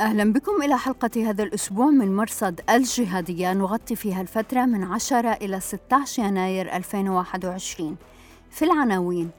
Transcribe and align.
أهلا 0.00 0.32
بكم 0.32 0.62
إلى 0.62 0.78
حلقة 0.78 1.10
هذا 1.30 1.42
الأسبوع 1.42 1.86
من 1.86 2.16
مرصد 2.16 2.60
الجهادية. 2.70 3.52
نغطي 3.52 3.96
فيها 3.96 4.20
الفترة 4.20 4.64
من 4.64 4.84
10 4.84 5.32
إلى 5.32 5.60
16 5.60 6.22
يناير 6.22 6.76
2021 6.76 7.96
في 8.50 8.64
العناوين 8.64 9.30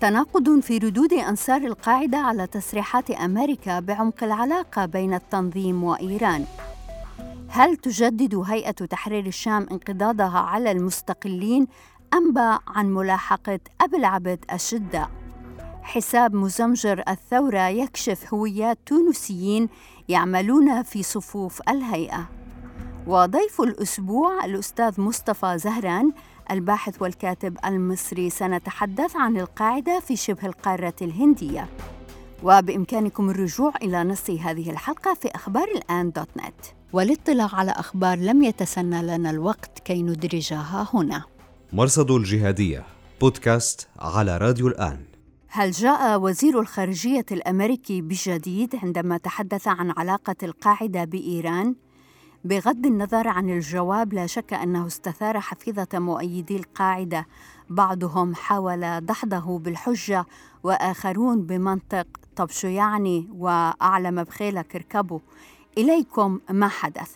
تناقض 0.00 0.60
في 0.60 0.78
ردود 0.78 1.12
أنصار 1.12 1.60
القاعدة 1.60 2.18
على 2.18 2.46
تصريحات 2.46 3.10
أمريكا 3.10 3.80
بعمق 3.80 4.24
العلاقة 4.24 4.86
بين 4.86 5.14
التنظيم 5.14 5.84
وإيران. 5.84 6.44
هل 7.48 7.76
تجدد 7.76 8.34
هيئة 8.34 8.70
تحرير 8.70 9.26
الشام 9.26 9.66
انقضاضها 9.70 10.38
على 10.38 10.70
المستقلين 10.70 11.66
أنبأ 12.14 12.58
عن 12.66 12.94
ملاحقة 12.94 13.60
أبي 13.80 13.96
العبد 13.96 14.44
الشدة 14.52 15.08
حساب 15.86 16.34
مزمجر 16.34 17.02
الثورة 17.08 17.68
يكشف 17.68 18.34
هويات 18.34 18.78
تونسيين 18.86 19.68
يعملون 20.08 20.82
في 20.82 21.02
صفوف 21.02 21.60
الهيئة. 21.68 22.28
وضيف 23.06 23.60
الأسبوع 23.60 24.44
الأستاذ 24.44 25.00
مصطفى 25.00 25.58
زهران 25.58 26.12
الباحث 26.50 27.02
والكاتب 27.02 27.58
المصري 27.64 28.30
سنتحدث 28.30 29.16
عن 29.16 29.36
القاعدة 29.36 30.00
في 30.00 30.16
شبه 30.16 30.46
القارة 30.46 30.94
الهندية. 31.02 31.68
وبإمكانكم 32.42 33.30
الرجوع 33.30 33.72
إلى 33.82 34.04
نص 34.04 34.30
هذه 34.30 34.70
الحلقة 34.70 35.14
في 35.14 35.28
أخبار 35.34 35.68
الآن 35.76 36.10
دوت 36.10 36.28
نت. 36.36 36.64
والاطلاع 36.92 37.48
على 37.52 37.70
أخبار 37.70 38.18
لم 38.18 38.42
يتسنى 38.42 39.02
لنا 39.02 39.30
الوقت 39.30 39.78
كي 39.78 40.02
ندرجها 40.02 40.88
هنا. 40.94 41.24
مرصد 41.72 42.10
الجهادية 42.10 42.84
بودكاست 43.20 43.88
على 43.98 44.38
راديو 44.38 44.68
الآن. 44.68 45.05
هل 45.56 45.70
جاء 45.70 46.20
وزير 46.20 46.60
الخارجية 46.60 47.24
الأمريكي 47.32 48.00
بجديد 48.00 48.76
عندما 48.82 49.18
تحدث 49.18 49.68
عن 49.68 49.92
علاقة 49.96 50.36
القاعدة 50.42 51.04
بإيران؟ 51.04 51.74
بغض 52.44 52.86
النظر 52.86 53.28
عن 53.28 53.50
الجواب 53.50 54.12
لا 54.12 54.26
شك 54.26 54.52
أنه 54.52 54.86
استثار 54.86 55.40
حفيظة 55.40 55.88
مؤيدي 55.94 56.56
القاعدة. 56.56 57.26
بعضهم 57.70 58.34
حاول 58.34 59.00
دحضه 59.00 59.58
بالحجة 59.58 60.26
وآخرون 60.62 61.42
بمنطق 61.42 62.06
طب 62.36 62.50
شو 62.50 62.68
يعني 62.68 63.28
وأعلم 63.32 64.24
بخيلك 64.24 64.76
اركبوا 64.76 65.20
إليكم 65.78 66.40
ما 66.50 66.68
حدث؟ 66.68 67.14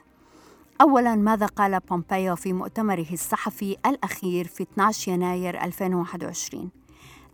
أولا 0.81 1.15
ماذا 1.15 1.47
قال 1.47 1.81
بومبيو 1.81 2.37
في 2.37 2.53
مؤتمره 2.53 3.13
الصحفي 3.13 3.77
الأخير 3.87 4.47
في 4.47 4.63
12 4.63 5.13
يناير 5.13 5.65
2021 5.65 6.80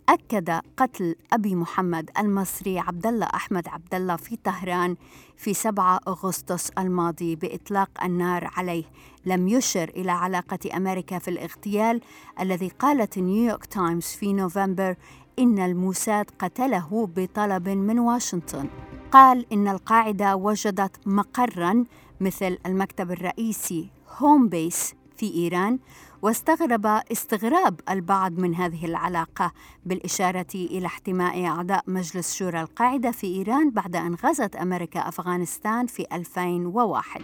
أكد 0.09 0.49
قتل 0.77 1.15
أبي 1.33 1.55
محمد 1.55 2.09
المصري 2.19 2.79
عبد 2.79 3.07
الله 3.07 3.25
أحمد 3.25 3.67
عبد 3.67 3.95
الله 3.95 4.15
في 4.15 4.35
طهران 4.35 4.95
في 5.37 5.53
7 5.53 5.99
أغسطس 6.07 6.69
الماضي 6.69 7.35
بإطلاق 7.35 7.89
النار 8.03 8.49
عليه. 8.57 8.83
لم 9.25 9.47
يشر 9.47 9.89
إلى 9.89 10.11
علاقة 10.11 10.59
أمريكا 10.77 11.19
في 11.19 11.27
الاغتيال 11.27 12.01
الذي 12.39 12.67
قالت 12.79 13.17
نيويورك 13.17 13.65
تايمز 13.65 14.05
في 14.05 14.33
نوفمبر 14.33 14.95
إن 15.39 15.59
الموساد 15.59 16.25
قتله 16.39 17.09
بطلب 17.15 17.69
من 17.69 17.99
واشنطن. 17.99 18.67
قال 19.11 19.45
إن 19.53 19.67
القاعدة 19.67 20.35
وجدت 20.35 21.07
مقرا 21.07 21.85
مثل 22.21 22.57
المكتب 22.65 23.11
الرئيسي 23.11 23.89
هوم 24.17 24.49
بيس 24.49 24.93
في 25.17 25.33
إيران 25.33 25.79
واستغرب 26.21 26.85
استغراب 26.85 27.79
البعض 27.89 28.39
من 28.39 28.55
هذه 28.55 28.85
العلاقة 28.85 29.51
بالإشارة 29.85 30.47
إلى 30.55 30.85
احتماء 30.85 31.45
أعضاء 31.45 31.83
مجلس 31.87 32.35
شورى 32.35 32.61
القاعدة 32.61 33.11
في 33.11 33.27
إيران 33.27 33.71
بعد 33.71 33.95
أن 33.95 34.15
غزت 34.15 34.55
أمريكا 34.55 34.99
أفغانستان 34.99 35.87
في 35.87 36.05
2001 36.11 37.21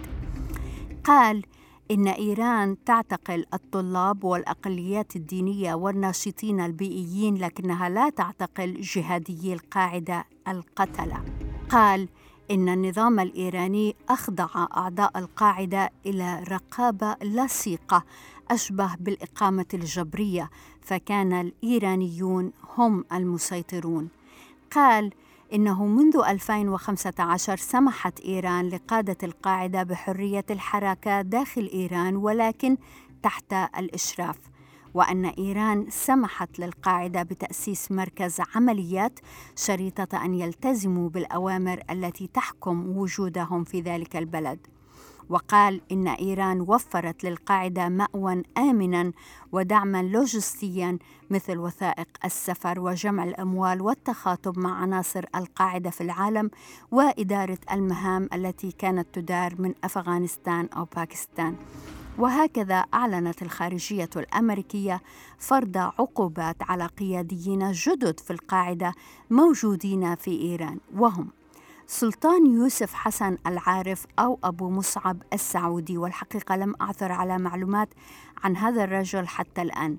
قال 1.03 1.45
إن 1.91 2.07
إيران 2.07 2.83
تعتقل 2.83 3.45
الطلاب 3.53 4.23
والأقليات 4.23 5.15
الدينية 5.15 5.73
والناشطين 5.73 6.59
البيئيين 6.59 7.35
لكنها 7.35 7.89
لا 7.89 8.09
تعتقل 8.09 8.81
جهاديي 8.81 9.53
القاعدة 9.53 10.25
القتلة. 10.47 11.23
قال 11.69 12.07
إن 12.53 12.69
النظام 12.69 13.19
الإيراني 13.19 13.95
أخضع 14.09 14.47
أعضاء 14.77 15.11
القاعدة 15.19 15.91
إلى 16.05 16.43
رقابة 16.51 17.15
لصيقة 17.23 18.03
أشبه 18.51 18.95
بالإقامة 18.99 19.65
الجبرية 19.73 20.49
فكان 20.81 21.33
الإيرانيون 21.33 22.51
هم 22.77 23.05
المسيطرون. 23.13 24.09
قال 24.71 25.13
إنه 25.53 25.85
منذ 25.85 26.17
2015 26.27 27.57
سمحت 27.57 28.19
إيران 28.19 28.69
لقادة 28.69 29.17
القاعدة 29.23 29.83
بحرية 29.83 30.45
الحركة 30.49 31.21
داخل 31.21 31.69
إيران 31.73 32.15
ولكن 32.15 32.77
تحت 33.23 33.53
الإشراف. 33.77 34.37
وأن 34.93 35.25
إيران 35.25 35.85
سمحت 35.89 36.59
للقاعدة 36.59 37.23
بتأسيس 37.23 37.91
مركز 37.91 38.41
عمليات 38.55 39.19
شريطة 39.55 40.25
أن 40.25 40.33
يلتزموا 40.33 41.09
بالأوامر 41.09 41.79
التي 41.89 42.27
تحكم 42.27 42.97
وجودهم 42.97 43.63
في 43.63 43.81
ذلك 43.81 44.15
البلد. 44.15 44.67
وقال 45.29 45.81
إن 45.91 46.07
إيران 46.07 46.61
وفرت 46.61 47.23
للقاعدة 47.23 47.89
مأوى 47.89 48.43
آمنا 48.57 49.11
ودعما 49.51 50.03
لوجستيا 50.03 50.97
مثل 51.29 51.57
وثائق 51.57 52.07
السفر 52.25 52.79
وجمع 52.79 53.23
الأموال 53.23 53.81
والتخاطب 53.81 54.59
مع 54.59 54.81
عناصر 54.81 55.25
القاعدة 55.35 55.89
في 55.89 56.01
العالم 56.01 56.49
وإدارة 56.91 57.57
المهام 57.71 58.29
التي 58.33 58.71
كانت 58.71 59.07
تدار 59.13 59.55
من 59.61 59.73
أفغانستان 59.83 60.69
أو 60.77 60.85
باكستان. 60.95 61.55
وهكذا 62.18 62.75
أعلنت 62.75 63.41
الخارجية 63.41 64.09
الأمريكية 64.16 65.01
فرض 65.38 65.78
عقوبات 65.78 66.56
على 66.62 66.85
قياديين 66.85 67.72
جدد 67.72 68.19
في 68.19 68.31
القاعدة 68.31 68.94
موجودين 69.29 70.16
في 70.16 70.41
إيران 70.41 70.79
وهم 70.96 71.29
سلطان 71.88 72.46
يوسف 72.46 72.94
حسن 72.94 73.38
العارف 73.47 74.06
أو 74.19 74.40
أبو 74.44 74.69
مصعب 74.69 75.24
السعودي. 75.34 75.97
والحقيقة 75.97 76.56
لم 76.56 76.74
أعثر 76.81 77.12
على 77.12 77.38
معلومات 77.38 77.90
عن 78.44 78.57
هذا 78.57 78.84
الرجل 78.84 79.28
حتى 79.28 79.62
الآن. 79.62 79.97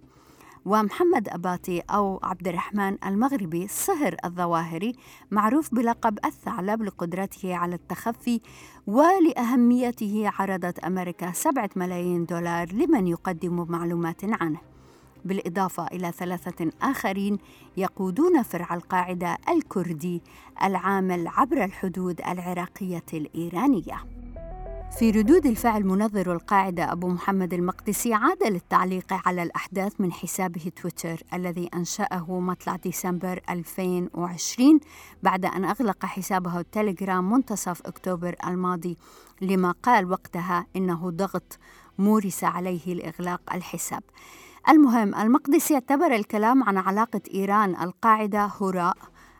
ومحمد 0.66 1.28
أباطي 1.28 1.80
أو 1.80 2.20
عبد 2.22 2.48
الرحمن 2.48 2.96
المغربي 3.06 3.68
صهر 3.68 4.16
الظواهري 4.24 4.92
معروف 5.30 5.74
بلقب 5.74 6.18
الثعلب 6.24 6.82
لقدرته 6.82 7.54
على 7.54 7.74
التخفي 7.74 8.40
ولأهميته 8.86 10.30
عرضت 10.38 10.78
أمريكا 10.78 11.32
سبعة 11.32 11.70
ملايين 11.76 12.24
دولار 12.24 12.72
لمن 12.72 13.06
يقدم 13.06 13.66
معلومات 13.68 14.20
عنه. 14.24 14.58
بالإضافة 15.24 15.86
إلى 15.86 16.12
ثلاثة 16.12 16.70
آخرين 16.82 17.38
يقودون 17.76 18.42
فرع 18.42 18.74
القاعدة 18.74 19.38
الكردي 19.48 20.22
العامل 20.62 21.28
عبر 21.28 21.64
الحدود 21.64 22.20
العراقية 22.20 23.06
الإيرانية. 23.14 24.23
في 24.98 25.10
ردود 25.10 25.46
الفعل 25.46 25.84
منظر 25.84 26.32
القاعدة 26.32 26.92
أبو 26.92 27.08
محمد 27.08 27.54
المقدسي 27.54 28.14
عاد 28.14 28.42
للتعليق 28.42 29.12
على 29.26 29.42
الأحداث 29.42 29.92
من 29.98 30.12
حسابه 30.12 30.72
تويتر 30.82 31.22
الذي 31.32 31.70
أنشأه 31.74 32.40
مطلع 32.40 32.76
ديسمبر 32.76 33.40
2020 33.50 34.80
بعد 35.22 35.44
أن 35.44 35.64
أغلق 35.64 36.06
حسابه 36.06 36.60
التليجرام 36.60 37.30
منتصف 37.32 37.86
أكتوبر 37.86 38.36
الماضي 38.46 38.96
لما 39.40 39.74
قال 39.82 40.10
وقتها 40.10 40.66
إنه 40.76 41.10
ضغط 41.10 41.58
مورس 41.98 42.44
عليه 42.44 42.94
لإغلاق 42.94 43.40
الحساب. 43.54 44.02
المهم 44.68 45.14
المقدسي 45.14 45.74
اعتبر 45.74 46.14
الكلام 46.14 46.62
عن 46.62 46.76
علاقة 46.76 47.20
إيران 47.34 47.82
القاعدة 47.82 48.50
هراء 48.60 48.96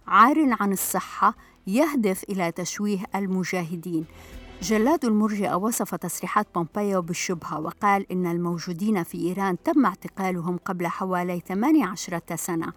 عار 0.07 0.57
عن 0.61 0.73
الصحة 0.73 1.35
يهدف 1.67 2.25
إلى 2.25 2.53
تشويه 2.53 2.99
المجاهدين. 3.15 4.05
جلاد 4.65 5.05
المرجئة 5.05 5.55
وصف 5.55 5.95
تصريحات 5.95 6.47
بومبيو 6.55 7.03
بالشبهة 7.03 7.61
وقال 7.61 8.13
إن 8.13 8.27
الموجودين 8.27 9.03
في 9.03 9.19
إيران 9.19 9.63
تم 9.63 9.87
اعتقالهم 9.87 10.57
قبل 10.57 10.87
حوالي 10.87 11.43
18 11.49 12.21
سنة 12.37 12.73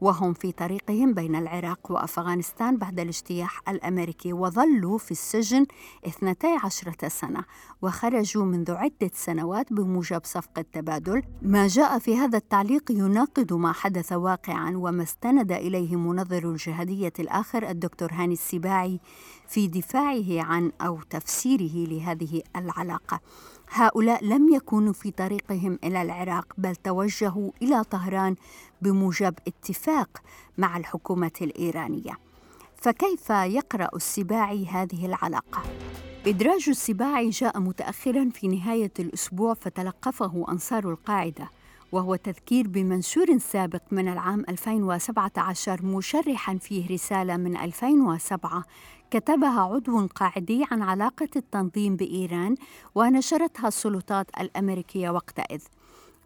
وهم 0.00 0.32
في 0.32 0.52
طريقهم 0.52 1.14
بين 1.14 1.36
العراق 1.36 1.92
وأفغانستان 1.92 2.76
بعد 2.76 3.00
الاجتياح 3.00 3.60
الأمريكي 3.68 4.32
وظلوا 4.32 4.98
في 4.98 5.10
السجن 5.10 5.66
12 6.06 7.08
سنة 7.08 7.44
وخرجوا 7.82 8.44
منذ 8.44 8.70
عدة 8.70 9.10
سنوات 9.14 9.72
بموجب 9.72 10.20
صفقة 10.24 10.64
تبادل 10.72 11.22
ما 11.42 11.66
جاء 11.66 11.98
في 11.98 12.16
هذا 12.16 12.38
التعليق 12.38 12.90
يناقض 12.90 13.52
ما 13.52 13.72
حدث 13.72 14.12
واقعا 14.12 14.72
وما 14.76 15.02
استند 15.02 15.52
إليه 15.52 15.96
منظر 15.96 16.50
الجهادية 16.50 17.12
الآخر 17.18 17.70
الدكتور 17.70 18.12
هاني 18.12 18.32
السباعي 18.32 19.00
في 19.50 19.68
دفاعه 19.68 20.42
عن 20.42 20.72
أو 20.80 21.00
تفسيره 21.10 21.88
لهذه 21.88 22.42
العلاقة. 22.56 23.20
هؤلاء 23.70 24.24
لم 24.24 24.54
يكونوا 24.54 24.92
في 24.92 25.10
طريقهم 25.10 25.78
إلى 25.84 26.02
العراق 26.02 26.52
بل 26.58 26.76
توجهوا 26.76 27.50
إلى 27.62 27.84
طهران 27.84 28.36
بموجب 28.82 29.34
اتفاق 29.48 30.08
مع 30.58 30.76
الحكومة 30.76 31.30
الإيرانية. 31.40 32.18
فكيف 32.76 33.30
يقرأ 33.30 33.88
السباعي 33.96 34.66
هذه 34.66 35.06
العلاقة؟ 35.06 35.62
إدراج 36.26 36.68
السباعي 36.68 37.30
جاء 37.30 37.60
متاخرا 37.60 38.30
في 38.34 38.48
نهاية 38.48 38.92
الأسبوع 38.98 39.54
فتلقفه 39.54 40.46
أنصار 40.48 40.90
القاعدة 40.90 41.50
وهو 41.92 42.16
تذكير 42.16 42.68
بمنشور 42.68 43.38
سابق 43.38 43.82
من 43.90 44.08
العام 44.08 44.44
2017 44.48 45.84
مشرحا 45.84 46.58
فيه 46.58 46.88
رسالة 46.90 47.36
من 47.36 47.56
2007 47.56 48.64
كتبها 49.10 49.60
عضو 49.60 50.06
قاعدي 50.06 50.64
عن 50.70 50.82
علاقة 50.82 51.28
التنظيم 51.36 51.96
بإيران 51.96 52.54
ونشرتها 52.94 53.68
السلطات 53.68 54.26
الأمريكية 54.40 55.10
وقتئذ. 55.10 55.60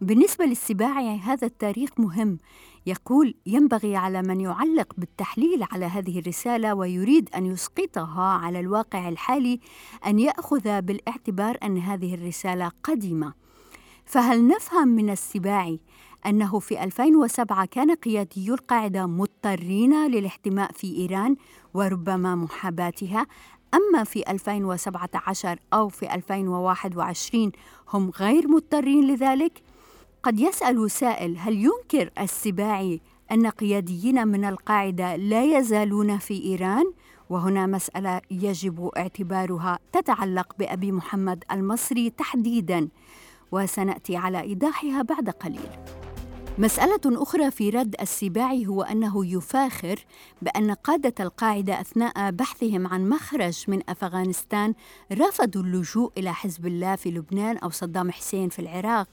بالنسبة 0.00 0.44
للسباعي 0.44 1.18
هذا 1.18 1.46
التاريخ 1.46 1.90
مهم 1.98 2.38
يقول 2.86 3.34
ينبغي 3.46 3.96
على 3.96 4.22
من 4.22 4.40
يعلق 4.40 4.92
بالتحليل 4.98 5.64
على 5.72 5.84
هذه 5.84 6.18
الرسالة 6.18 6.74
ويريد 6.74 7.28
أن 7.36 7.46
يسقطها 7.46 8.22
على 8.22 8.60
الواقع 8.60 9.08
الحالي 9.08 9.60
أن 10.06 10.18
يأخذ 10.18 10.82
بالاعتبار 10.82 11.58
أن 11.62 11.78
هذه 11.78 12.14
الرسالة 12.14 12.70
قديمة 12.82 13.32
فهل 14.04 14.48
نفهم 14.48 14.88
من 14.88 15.10
السباعي 15.10 15.80
أنه 16.26 16.58
في 16.58 16.84
2007 16.84 17.64
كان 17.64 17.94
قيادي 17.94 18.50
القاعدة 18.50 19.06
مضطرين 19.06 20.06
للاحتماء 20.06 20.72
في 20.72 20.96
إيران 20.96 21.36
وربما 21.74 22.34
محاباتها 22.34 23.26
أما 23.74 24.04
في 24.04 24.30
2017 24.30 25.58
أو 25.72 25.88
في 25.88 26.14
2021 26.14 27.52
هم 27.92 28.10
غير 28.10 28.48
مضطرين 28.48 29.06
لذلك؟ 29.06 29.62
قد 30.22 30.40
يسأل 30.40 30.90
سائل 30.90 31.36
هل 31.38 31.54
ينكر 31.54 32.10
السباعي 32.20 33.00
أن 33.32 33.46
قياديين 33.46 34.28
من 34.28 34.44
القاعدة 34.44 35.16
لا 35.16 35.58
يزالون 35.58 36.18
في 36.18 36.42
إيران؟ 36.44 36.84
وهنا 37.30 37.66
مسألة 37.66 38.20
يجب 38.30 38.90
اعتبارها 38.96 39.78
تتعلق 39.92 40.52
بأبي 40.58 40.92
محمد 40.92 41.44
المصري 41.50 42.10
تحديداً 42.10 42.88
وسنأتي 43.54 44.16
على 44.16 44.40
إيضاحها 44.40 45.02
بعد 45.02 45.30
قليل 45.30 45.70
مسألة 46.58 47.00
أخرى 47.06 47.50
في 47.50 47.70
رد 47.70 47.94
السباعي 48.00 48.66
هو 48.66 48.82
أنه 48.82 49.26
يفاخر 49.26 50.04
بأن 50.42 50.70
قادة 50.70 51.14
القاعدة 51.20 51.80
أثناء 51.80 52.30
بحثهم 52.30 52.86
عن 52.86 53.08
مخرج 53.08 53.64
من 53.68 53.82
أفغانستان 53.88 54.74
رفضوا 55.12 55.62
اللجوء 55.62 56.12
إلى 56.18 56.34
حزب 56.34 56.66
الله 56.66 56.96
في 56.96 57.10
لبنان 57.10 57.56
أو 57.56 57.70
صدام 57.70 58.10
حسين 58.10 58.48
في 58.48 58.58
العراق 58.58 59.08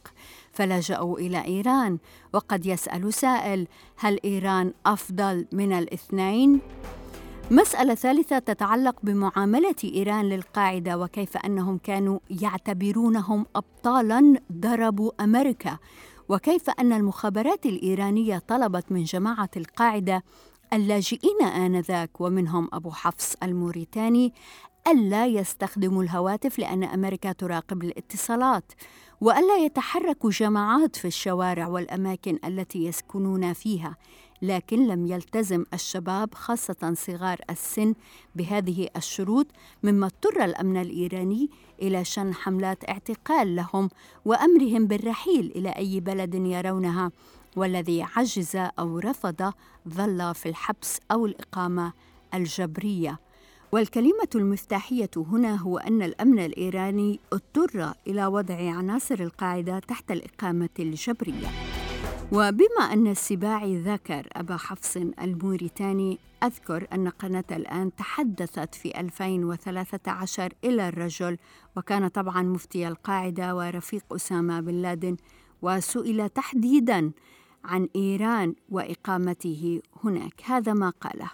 فلجأوا 0.52 1.20
إلى 1.20 1.46
إيران 1.46 1.98
وقد 2.34 2.66
يسأل 2.66 3.14
سائل 3.14 3.68
هل 3.98 4.20
إيران 4.26 4.74
أفضل 4.86 5.48
من 5.52 5.74
الاثنين؟ 5.74 6.60
مسألة 7.52 7.96
ثالثة 7.96 8.40
تتعلق 8.40 8.96
بمعاملة 9.04 9.76
إيران 9.84 10.30
للقاعدة 10.30 10.98
وكيف 10.98 11.38
أنهم 11.38 11.78
كانوا 11.78 12.20
يعتبرونهم 12.42 13.46
أبطالاً 13.56 14.40
ضربوا 14.52 15.24
أمريكا 15.24 15.78
وكيف 16.32 16.70
أن 16.70 16.94
المخابرات 16.94 17.66
الإيرانية 17.66 18.38
طلبت 18.48 18.92
من 18.92 19.04
جماعة 19.04 19.50
القاعدة 19.58 20.24
اللاجئين 20.74 21.42
آنذاك 21.42 22.22
ومنهم 22.22 22.70
أبو 22.74 22.92
حفص 22.92 23.36
الموريتاني 23.44 24.34
ألا 24.88 25.26
يستخدموا 25.26 26.04
الهواتف 26.04 26.60
لأن 26.60 26.84
أمريكا 26.84 27.32
تراقب 27.32 27.84
الاتصالات 27.84 28.72
وألا 29.22 29.58
يتحركوا 29.58 30.30
جماعات 30.30 30.96
في 30.96 31.06
الشوارع 31.06 31.68
والأماكن 31.68 32.40
التي 32.46 32.86
يسكنون 32.86 33.54
فيها. 33.54 33.96
لكن 34.42 34.88
لم 34.88 35.08
يلتزم 35.08 35.66
الشباب 35.74 36.34
خاصة 36.34 36.94
صغار 36.94 37.40
السن 37.50 37.94
بهذه 38.36 38.88
الشروط 38.96 39.48
مما 39.84 40.06
اضطر 40.06 40.46
الأمن 40.46 40.82
الإيراني 40.82 41.50
إلى 41.82 42.06
شن 42.06 42.34
حملات 42.34 42.90
اعتقال 42.90 43.56
لهم 43.56 43.90
وأمرهم 44.26 44.88
بالرحيل 44.88 45.52
إلى 45.56 45.70
أي 45.70 46.00
بلد 46.00 46.36
يرونها 46.36 47.12
والذي 47.56 48.04
عجز 48.04 48.56
أو 48.56 49.00
رفض 49.00 49.54
ظل 49.90 50.36
في 50.36 50.50
الحبس 50.50 51.00
أو 51.12 51.26
الإقامة 51.26 51.94
الجبرية. 52.34 53.20
والكلمة 53.72 54.30
المفتاحية 54.36 55.10
هنا 55.18 55.56
هو 55.56 55.78
أن 55.78 56.02
الأمن 56.02 56.40
الإيراني 56.40 57.20
اضطر 57.34 57.94
إلى 58.08 58.26
وضع 58.26 58.56
عناصر 58.56 59.20
القاعدة 59.20 59.80
تحت 59.80 60.12
الإقامة 60.12 60.70
الجبرية. 60.80 61.81
وبما 62.32 62.94
أن 62.94 63.08
السباعي 63.08 63.78
ذكر 63.78 64.28
أبا 64.36 64.58
حفص 64.58 64.98
الموريتاني 64.98 66.20
أذكر 66.44 66.88
أن 66.94 67.10
قناة 67.10 67.44
الآن 67.52 67.96
تحدثت 67.96 68.76
في 68.76 69.00
2013 69.00 70.54
إلى 70.64 70.88
الرجل 70.88 71.38
وكان 71.78 72.08
طبعا 72.08 72.42
مفتي 72.42 72.88
القاعدة 72.88 73.56
ورفيق 73.56 74.04
أسامة 74.12 74.60
بن 74.60 74.74
لادن 74.74 75.18
وسئل 75.62 76.30
تحديدا 76.30 77.12
عن 77.66 77.88
إيران 77.96 78.56
وإقامته 78.70 79.82
هناك. 80.04 80.34
هذا 80.46 80.74
ما 80.74 80.90
قاله. 80.90 81.30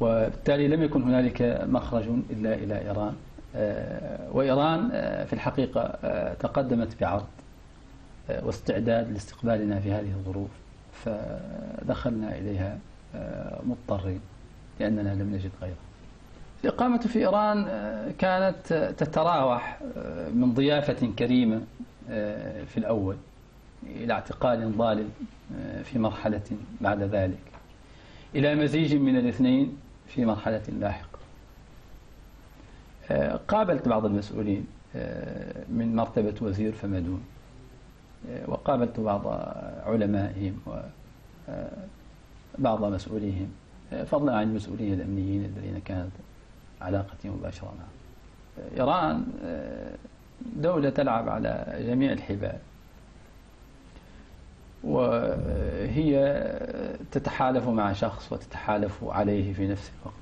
وبالتالي 0.00 0.68
لم 0.68 0.82
يكن 0.82 1.02
هنالك 1.02 1.64
مخرج 1.68 2.08
إلا 2.30 2.54
إلى 2.54 2.88
إيران. 2.88 3.14
آه، 3.56 4.30
وإيران 4.32 4.90
آه، 4.92 5.24
في 5.24 5.32
الحقيقة 5.32 5.80
آه، 5.80 6.34
تقدمت 6.34 7.00
بعرض 7.00 7.26
واستعداد 8.42 9.12
لاستقبالنا 9.12 9.80
في 9.80 9.92
هذه 9.92 10.12
الظروف 10.12 10.50
فدخلنا 10.92 12.38
إليها 12.38 12.78
مضطرين 13.66 14.20
لأننا 14.80 15.14
لم 15.14 15.34
نجد 15.34 15.50
غيرها 15.62 15.76
الإقامة 16.64 16.98
في 16.98 17.18
إيران 17.18 17.66
كانت 18.18 18.94
تتراوح 18.98 19.80
من 20.34 20.52
ضيافة 20.54 21.10
كريمة 21.18 21.60
في 22.66 22.76
الأول 22.76 23.16
إلى 23.86 24.12
اعتقال 24.12 24.76
ضال 24.76 25.08
في 25.84 25.98
مرحلة 25.98 26.42
بعد 26.80 27.02
ذلك 27.02 27.38
إلى 28.34 28.54
مزيج 28.54 28.94
من 28.94 29.16
الاثنين 29.16 29.76
في 30.08 30.24
مرحلة 30.24 30.62
لاحقة. 30.80 31.18
آه، 33.10 33.40
قابلت 33.48 33.88
بعض 33.88 34.04
المسؤولين 34.04 34.66
آه، 34.96 35.64
من 35.68 35.96
مرتبة 35.96 36.34
وزير 36.42 36.72
فما 36.72 37.00
دون 37.00 37.20
آه، 37.20 37.39
وقابلت 38.46 39.00
بعض 39.00 39.26
علمائهم 39.86 40.60
وبعض 42.58 42.84
مسؤوليهم. 42.84 43.52
فضلا 44.06 44.36
عن 44.36 44.42
المسؤولين 44.42 44.94
الأمنيين 44.94 45.44
الذين 45.44 45.80
كانت 45.84 46.10
علاقتي 46.80 47.28
مباشرة 47.28 47.74
معهم. 47.78 47.88
إيران 48.76 49.24
دولة 50.56 50.90
تلعب 50.90 51.28
على 51.28 51.76
جميع 51.86 52.12
الحبال. 52.12 52.58
وهي 54.84 56.44
تتحالف 57.12 57.68
مع 57.68 57.92
شخص 57.92 58.32
وتتحالف 58.32 59.04
عليه 59.04 59.52
في 59.52 59.68
نفس 59.68 59.90
الوقت. 60.00 60.14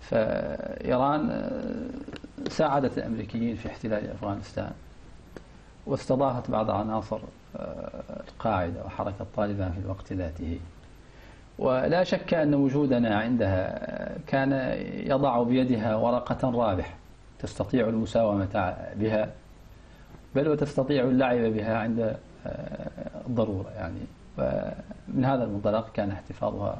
فإيران 0.00 1.48
ساعدت 2.48 2.98
الأمريكيين 2.98 3.56
في 3.56 3.68
احتلال 3.68 4.10
أفغانستان. 4.10 4.72
واستضافت 5.90 6.50
بعض 6.50 6.70
عناصر 6.70 7.20
القاعدة 8.28 8.84
وحركة 8.84 9.26
طالبان 9.36 9.72
في 9.72 9.78
الوقت 9.78 10.12
ذاته. 10.12 10.58
ولا 11.58 12.04
شك 12.04 12.34
أن 12.34 12.54
وجودنا 12.54 13.18
عندها 13.18 14.18
كان 14.26 14.52
يضع 15.06 15.42
بيدها 15.42 15.96
ورقة 15.96 16.50
رابحة 16.50 16.94
تستطيع 17.38 17.88
المساومة 17.88 18.76
بها 18.96 19.30
بل 20.34 20.48
وتستطيع 20.48 21.04
اللعب 21.04 21.38
بها 21.38 21.78
عند 21.78 22.16
الضرورة 23.26 23.70
يعني. 23.70 24.00
ومن 24.38 25.24
هذا 25.24 25.44
المنطلق 25.44 25.92
كان 25.92 26.10
احتفاظها 26.10 26.78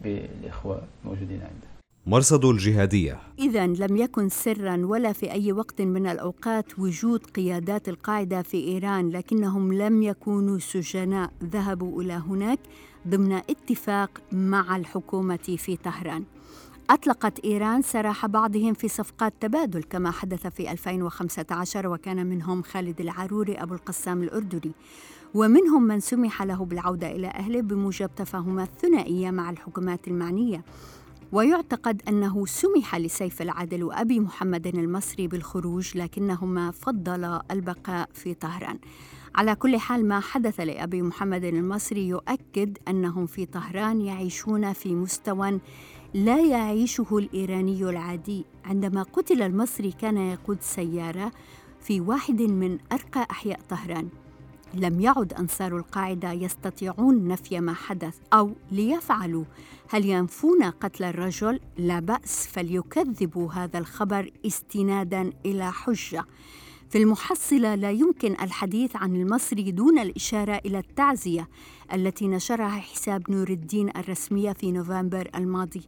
بالإخوة 0.00 0.82
الموجودين 1.04 1.40
عنده 1.42 1.77
مرصد 2.08 2.44
الجهادية. 2.44 3.20
إذا 3.38 3.66
لم 3.66 3.96
يكن 3.96 4.28
سرا 4.28 4.86
ولا 4.86 5.12
في 5.12 5.32
أي 5.32 5.52
وقت 5.52 5.82
من 5.82 6.06
الأوقات 6.06 6.78
وجود 6.78 7.26
قيادات 7.26 7.88
القاعدة 7.88 8.42
في 8.42 8.56
إيران 8.56 9.10
لكنهم 9.10 9.72
لم 9.72 10.02
يكونوا 10.02 10.58
سجناء. 10.58 11.30
ذهبوا 11.44 12.02
إلى 12.02 12.12
هناك 12.12 12.58
ضمن 13.08 13.32
اتفاق 13.32 14.10
مع 14.32 14.76
الحكومة 14.76 15.56
في 15.58 15.76
طهران. 15.76 16.24
أطلقت 16.90 17.38
إيران 17.44 17.82
سراح 17.82 18.26
بعضهم 18.26 18.74
في 18.74 18.88
صفقات 18.88 19.34
تبادل 19.40 19.82
كما 19.82 20.10
حدث 20.10 20.46
في 20.46 20.72
2015 20.72 21.88
وكان 21.88 22.26
منهم 22.26 22.62
خالد 22.62 23.00
العروري 23.00 23.54
أبو 23.54 23.74
القسام 23.74 24.22
الأردني. 24.22 24.72
ومنهم 25.34 25.82
من 25.82 26.00
سمح 26.00 26.42
له 26.42 26.64
بالعودة 26.64 27.10
إلى 27.10 27.26
أهله 27.26 27.60
بموجب 27.60 28.10
تفاهمات 28.16 28.68
ثنائية 28.80 29.30
مع 29.30 29.50
الحكومات 29.50 30.08
المعنية. 30.08 30.64
ويعتقد 31.32 32.02
أنه 32.08 32.46
سمح 32.46 32.96
لسيف 32.96 33.42
العدل 33.42 33.84
وأبي 33.84 34.20
محمد 34.20 34.66
المصري 34.66 35.28
بالخروج 35.28 35.98
لكنهما 35.98 36.70
فضلا 36.70 37.42
البقاء 37.50 38.08
في 38.14 38.34
طهران. 38.34 38.78
على 39.34 39.54
كل 39.54 39.76
حال 39.76 40.08
ما 40.08 40.20
حدث 40.20 40.60
لأبي 40.60 41.02
محمد 41.02 41.44
المصري 41.44 42.08
يؤكد 42.08 42.78
أنهم 42.88 43.26
في 43.26 43.46
طهران 43.46 44.00
يعيشون 44.00 44.72
في 44.72 44.94
مستوى 44.94 45.60
لا 46.14 46.40
يعيشه 46.40 47.18
الإيراني 47.18 47.82
العادي. 47.82 48.44
عندما 48.64 49.02
قتل 49.02 49.42
المصري 49.42 49.92
كان 49.92 50.16
يقود 50.16 50.58
سيارة 50.60 51.32
في 51.80 52.00
واحد 52.00 52.42
من 52.42 52.78
أرقى 52.92 53.26
أحياء 53.30 53.60
طهران. 53.68 54.08
لم 54.74 55.00
يعد 55.00 55.32
أنصار 55.32 55.76
القاعدة 55.76 56.32
يستطيعون 56.32 57.28
نفي 57.28 57.60
ما 57.60 57.74
حدث 57.74 58.16
أو 58.32 58.52
ليفعلوا. 58.72 59.44
هل 59.88 60.06
ينفون 60.06 60.62
قتل 60.62 61.04
الرجل؟ 61.04 61.60
لا 61.78 62.00
بأس 62.00 62.46
فليكذبوا 62.46 63.52
هذا 63.52 63.78
الخبر 63.78 64.30
استنادا 64.46 65.32
إلى 65.46 65.72
حجة. 65.72 66.24
في 66.90 66.98
المحصلة 66.98 67.74
لا 67.74 67.90
يمكن 67.90 68.32
الحديث 68.32 68.96
عن 68.96 69.16
المصري 69.16 69.70
دون 69.70 69.98
الإشارة 69.98 70.60
إلى 70.66 70.78
التعزية 70.78 71.48
التي 71.92 72.28
نشرها 72.28 72.68
حساب 72.68 73.30
نور 73.30 73.48
الدين 73.48 73.88
الرسمية 73.96 74.52
في 74.52 74.72
نوفمبر 74.72 75.30
الماضي. 75.34 75.82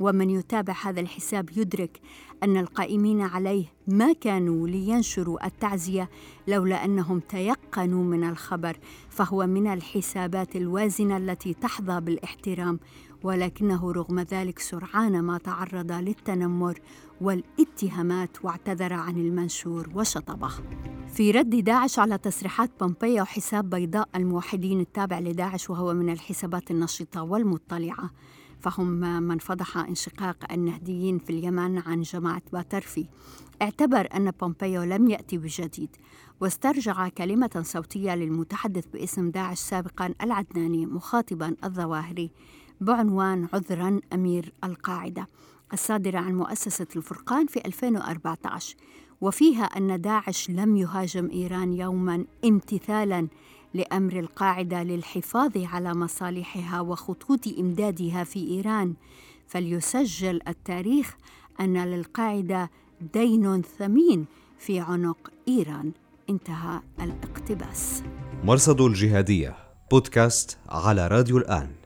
ومن 0.00 0.30
يتابع 0.30 0.74
هذا 0.82 1.00
الحساب 1.00 1.50
يدرك 1.56 2.00
أن 2.42 2.56
القائمين 2.56 3.20
عليه 3.20 3.64
ما 3.86 4.12
كانوا 4.12 4.68
لينشروا 4.68 5.46
التعزية 5.46 6.10
لولا 6.48 6.84
أنهم 6.84 7.20
تيقنوا 7.20 8.04
من 8.04 8.24
الخبر 8.24 8.76
فهو 9.10 9.46
من 9.46 9.66
الحسابات 9.66 10.56
الوازنة 10.56 11.16
التي 11.16 11.54
تحظى 11.54 12.00
بالاحترام 12.00 12.80
ولكنه 13.22 13.92
رغم 13.92 14.20
ذلك 14.20 14.58
سرعان 14.58 15.20
ما 15.20 15.38
تعرض 15.38 15.92
للتنمر 15.92 16.78
والاتهامات 17.20 18.44
واعتذر 18.44 18.92
عن 18.92 19.16
المنشور 19.16 19.88
وشطبه. 19.94 20.50
في 21.08 21.30
رد 21.30 21.50
داعش 21.50 21.98
على 21.98 22.18
تصريحات 22.18 22.70
بومبيو 22.80 23.24
حساب 23.24 23.70
بيضاء 23.70 24.08
الموحدين 24.14 24.80
التابع 24.80 25.18
لداعش 25.18 25.70
وهو 25.70 25.94
من 25.94 26.10
الحسابات 26.10 26.70
النشطة 26.70 27.22
والمطلعة 27.22 28.10
فهم 28.62 29.22
من 29.22 29.38
فضح 29.38 29.76
انشقاق 29.76 30.52
النهديين 30.52 31.18
في 31.18 31.30
اليمن 31.30 31.78
عن 31.78 32.02
جماعة 32.02 32.42
باطرفي. 32.52 33.06
اعتبر 33.62 34.08
أن 34.16 34.30
بومبيو 34.30 34.82
لم 34.82 35.08
يأتي 35.08 35.38
بجديد 35.38 35.96
واسترجع 36.40 37.08
كلمة 37.08 37.62
صوتية 37.64 38.14
للمتحدث 38.14 38.86
باسم 38.86 39.30
داعش 39.30 39.58
سابقا 39.58 40.14
العدناني 40.22 40.86
مخاطبا 40.86 41.56
الظواهري 41.64 42.30
بعنوان 42.80 43.48
عذرا 43.52 44.00
أمير 44.12 44.52
القاعدة. 44.64 45.26
الصادرة 45.72 46.18
عن 46.18 46.34
مؤسسة 46.34 46.86
الفرقان 46.96 47.46
في 47.46 47.66
2014 47.66 48.76
وفيها 49.20 49.64
أن 49.64 50.00
داعش 50.00 50.50
لم 50.50 50.76
يهاجم 50.76 51.30
إيران 51.30 51.72
يوما 51.72 52.24
امتثالا 52.44 53.28
لأمر 53.74 54.18
القاعدة 54.18 54.82
للحفاظ 54.82 55.52
على 55.56 55.94
مصالحها 55.94 56.80
وخطوط 56.80 57.48
إمدادها 57.58 58.24
في 58.24 58.48
إيران 58.48 58.94
فليسجل 59.48 60.40
التاريخ 60.48 61.16
أن 61.60 61.84
للقاعدة 61.84 62.70
دين 63.14 63.62
ثمين 63.62 64.26
في 64.58 64.80
عنق 64.80 65.30
إيران. 65.48 65.92
انتهى 66.30 66.80
الاقتباس. 67.00 68.02
مرصد 68.44 68.80
الجهادية 68.80 69.56
بودكاست 69.90 70.58
على 70.68 71.08
راديو 71.08 71.38
الآن. 71.38 71.81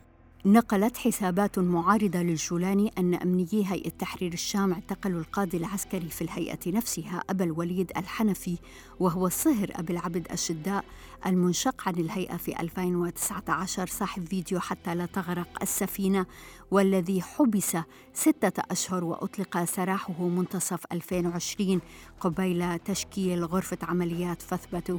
نقلت 0.47 0.97
حسابات 0.97 1.59
معارضة 1.59 2.23
للجولاني 2.23 2.93
أن 2.99 3.15
أمنيي 3.15 3.65
هيئة 3.67 3.91
تحرير 3.91 4.33
الشام 4.33 4.73
اعتقلوا 4.73 5.21
القاضي 5.21 5.57
العسكري 5.57 6.09
في 6.09 6.23
الهيئة 6.23 6.59
نفسها 6.67 7.23
أبا 7.31 7.45
الوليد 7.45 7.93
الحنفي 7.97 8.59
وهو 9.01 9.27
الصهر 9.27 9.71
أبي 9.75 9.93
العبد 9.93 10.27
الشداء 10.33 10.85
المنشق 11.27 11.89
عن 11.89 11.95
الهيئة 11.95 12.37
في 12.37 12.61
2019 12.61 13.87
صاحب 13.87 14.27
فيديو 14.27 14.61
حتى 14.61 14.95
لا 14.95 15.07
تغرق 15.07 15.49
السفينة 15.63 16.27
والذي 16.71 17.23
حبس 17.23 17.77
ستة 18.15 18.63
أشهر 18.71 19.05
وأطلق 19.05 19.65
سراحه 19.65 20.29
منتصف 20.29 20.81
2020 20.93 21.81
قبيل 22.21 22.79
تشكيل 22.79 23.45
غرفة 23.45 23.79
عمليات 23.83 24.43
فثبتوا 24.43 24.99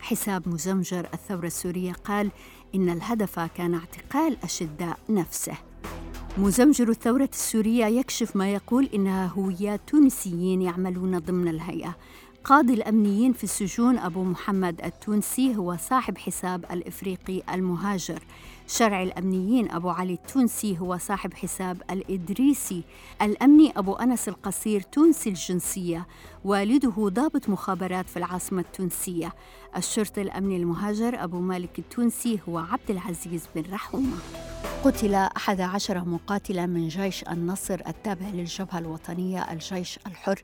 حساب 0.00 0.48
مزمجر 0.48 1.08
الثورة 1.14 1.46
السورية 1.46 1.92
قال 1.92 2.30
إن 2.74 2.88
الهدف 2.88 3.40
كان 3.40 3.74
اعتقال 3.74 4.36
الشداء 4.44 4.98
نفسه. 5.08 5.54
مزمجر 6.38 6.88
الثورة 6.88 7.28
السورية 7.32 7.86
يكشف 7.86 8.36
ما 8.36 8.52
يقول 8.52 8.88
إنها 8.94 9.26
هويات 9.26 9.80
تونسيين 9.86 10.62
يعملون 10.62 11.18
ضمن 11.18 11.48
الهيئة. 11.48 11.96
قاضي 12.44 12.74
الأمنيين 12.74 13.32
في 13.32 13.44
السجون 13.44 13.98
أبو 13.98 14.24
محمد 14.24 14.80
التونسي 14.84 15.56
هو 15.56 15.76
صاحب 15.76 16.18
حساب 16.18 16.64
الإفريقي 16.70 17.42
المهاجر. 17.54 18.22
شرع 18.66 19.02
الأمنيين 19.02 19.70
أبو 19.70 19.88
علي 19.88 20.12
التونسي 20.12 20.78
هو 20.78 20.98
صاحب 20.98 21.34
حساب 21.34 21.82
الإدريسي. 21.90 22.82
الأمني 23.22 23.72
أبو 23.76 23.92
أنس 23.92 24.28
القصير 24.28 24.80
تونسي 24.80 25.28
الجنسية. 25.28 26.06
والده 26.44 27.08
ضابط 27.08 27.48
مخابرات 27.48 28.08
في 28.08 28.16
العاصمة 28.16 28.60
التونسية. 28.60 29.34
الشرطي 29.76 30.22
الأمني 30.22 30.56
المهاجر 30.56 31.24
أبو 31.24 31.40
مالك 31.40 31.78
التونسي 31.78 32.40
هو 32.48 32.58
عبد 32.58 32.90
العزيز 32.90 33.48
بن 33.54 33.72
رحومة. 33.72 34.16
قتل 34.84 35.14
أحد 35.14 35.60
عشر 35.60 36.04
مقاتلا 36.04 36.66
من 36.66 36.88
جيش 36.88 37.22
النصر 37.22 37.80
التابع 37.86 38.28
للجبهة 38.28 38.78
الوطنية 38.78 39.52
الجيش 39.52 39.98
الحر 40.06 40.42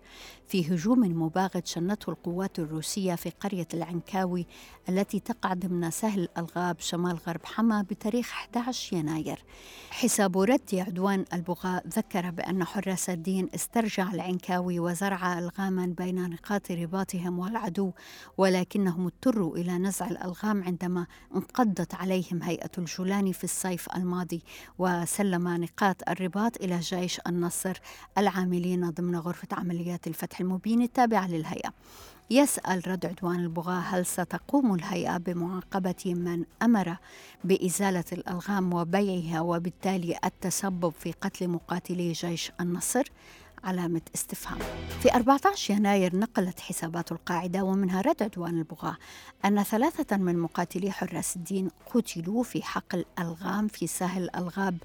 في 0.49 0.75
هجوم 0.75 1.23
مباغت 1.23 1.67
شنته 1.67 2.11
القوات 2.11 2.59
الروسية 2.59 3.15
في 3.15 3.31
قرية 3.41 3.69
العنكاوي 3.75 4.47
التي 4.89 5.21
تقع 5.21 5.53
ضمن 5.55 5.91
سهل 5.91 6.29
الغاب 6.39 6.77
شمال 6.81 7.19
غرب 7.27 7.41
حما 7.45 7.83
بتاريخ 7.83 8.31
11 8.33 8.97
يناير. 8.97 9.45
حساب 9.91 10.39
رد 10.39 10.75
عدوان 10.75 11.25
البغاء 11.33 11.89
ذكر 11.89 12.31
بأن 12.31 12.65
حراس 12.65 13.11
الدين 13.11 13.49
استرجع 13.55 14.13
العنكاوي 14.13 14.81
وزرع 14.81 15.39
ألغاما 15.39 15.87
بين 15.95 16.31
نقاط 16.31 16.71
رباطهم 16.71 17.39
والعدو 17.39 17.93
ولكنهم 18.39 19.07
اضطروا 19.07 19.57
إلى 19.57 19.79
نزع 19.79 20.07
الألغام 20.09 20.65
عندما 20.65 21.07
انقضت 21.35 21.95
عليهم 21.95 22.43
هيئة 22.43 22.71
الجولاني 22.79 23.33
في 23.33 23.45
الصيف 23.45 23.89
الماضي 23.97 24.43
وسلم 24.79 25.49
نقاط 25.49 26.09
الرباط 26.09 26.57
إلى 26.63 26.81
جيش 26.81 27.21
النصر 27.27 27.81
العاملين 28.19 28.91
ضمن 28.91 29.17
غرفة 29.17 29.49
عمليات 29.53 30.07
الفتح 30.07 30.41
المبين 30.41 30.83
التابعة 30.83 31.29
للهيئة 31.29 31.73
يسأل 32.31 32.89
رد 32.89 33.07
عدوان 33.07 33.41
البغاة 33.41 33.81
هل 33.81 34.07
ستقوم 34.07 34.75
الهيئة 34.75 35.17
بمعاقبة 35.17 36.05
من 36.07 36.45
أمر 36.63 36.97
بإزالة 37.45 38.05
الألغام 38.13 38.75
وبيعها 38.75 39.41
وبالتالي 39.41 40.19
التسبب 40.25 40.93
في 40.99 41.13
قتل 41.13 41.49
مقاتلي 41.49 42.13
جيش 42.13 42.53
النصر؟ 42.61 43.05
علامة 43.65 44.01
استفهام. 44.15 44.59
في 45.03 45.15
14 45.15 45.75
يناير 45.75 46.17
نقلت 46.17 46.61
حسابات 46.61 47.13
القاعدة 47.13 47.63
ومنها 47.63 48.01
رد 48.01 48.23
عدوان 48.23 48.59
البغاة 48.59 48.97
أن 49.45 49.63
ثلاثة 49.63 50.17
من 50.17 50.39
مقاتلي 50.39 50.91
حراس 50.91 51.37
الدين 51.37 51.71
قتلوا 51.95 52.43
في 52.43 52.63
حقل 52.63 53.05
ألغام 53.19 53.69
في 53.69 53.87
ساحل 53.87 54.31
الغاب. 54.37 54.79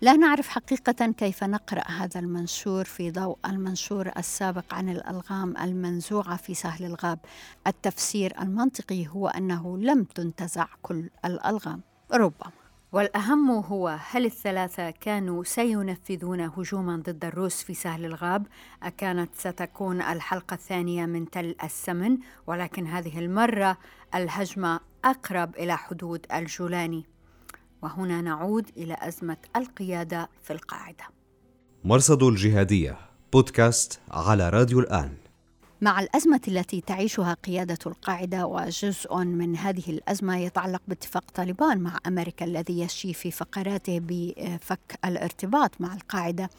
لا 0.00 0.12
نعرف 0.16 0.48
حقيقة 0.48 1.12
كيف 1.12 1.44
نقرأ 1.44 1.90
هذا 1.90 2.20
المنشور 2.20 2.84
في 2.84 3.10
ضوء 3.10 3.38
المنشور 3.46 4.10
السابق 4.16 4.74
عن 4.74 4.88
الألغام 4.88 5.56
المنزوعة 5.56 6.36
في 6.36 6.54
سهل 6.54 6.84
الغاب. 6.84 7.18
التفسير 7.66 8.42
المنطقي 8.42 9.08
هو 9.08 9.28
أنه 9.28 9.78
لم 9.78 10.04
تنتزع 10.04 10.66
كل 10.82 11.10
الألغام. 11.24 11.80
ربما 12.12 12.57
والأهم 12.92 13.50
هو 13.50 13.98
هل 14.10 14.24
الثلاثة 14.24 14.90
كانوا 14.90 15.44
سينفذون 15.44 16.40
هجوما 16.40 16.96
ضد 16.96 17.24
الروس 17.24 17.62
في 17.62 17.74
سهل 17.74 18.04
الغاب؟ 18.04 18.46
أكانت 18.82 19.30
ستكون 19.34 20.02
الحلقة 20.02 20.54
الثانية 20.54 21.06
من 21.06 21.30
تل 21.30 21.54
السمن 21.64 22.18
ولكن 22.46 22.86
هذه 22.86 23.18
المرة 23.18 23.78
الهجمة 24.14 24.80
أقرب 25.04 25.56
إلى 25.56 25.76
حدود 25.76 26.26
الجولاني. 26.32 27.06
وهنا 27.82 28.20
نعود 28.20 28.70
إلى 28.76 28.96
أزمة 29.00 29.36
القيادة 29.56 30.28
في 30.42 30.52
القاعدة. 30.52 31.04
مرصد 31.84 32.22
الجهادية 32.22 32.98
بودكاست 33.32 34.00
على 34.10 34.50
راديو 34.50 34.80
الآن. 34.80 35.27
مع 35.80 36.00
الأزمة 36.00 36.40
التي 36.48 36.80
تعيشها 36.80 37.34
قيادة 37.34 37.78
القاعدة 37.86 38.46
وجزء 38.46 39.16
من 39.16 39.56
هذه 39.56 39.82
الأزمة 39.88 40.36
يتعلق 40.36 40.82
باتفاق 40.88 41.24
طالبان 41.34 41.80
مع 41.80 41.98
أمريكا 42.06 42.44
الذي 42.44 42.80
يشي 42.80 43.14
في 43.14 43.30
فقراته 43.30 44.00
بفك 44.02 44.98
الارتباط 45.04 45.80
مع 45.80 45.94
القاعدة. 45.94 46.50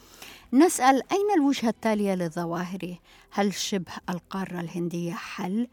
نسأل 0.54 0.96
أين 1.12 1.32
الوجهة 1.38 1.70
التالية 1.70 2.16
للظواهر؟ 2.16 2.96
هل 3.32 3.54
شبه 3.54 3.92
القارة 4.10 4.60
الهندية 4.60 5.14
حل؟ 5.14 5.68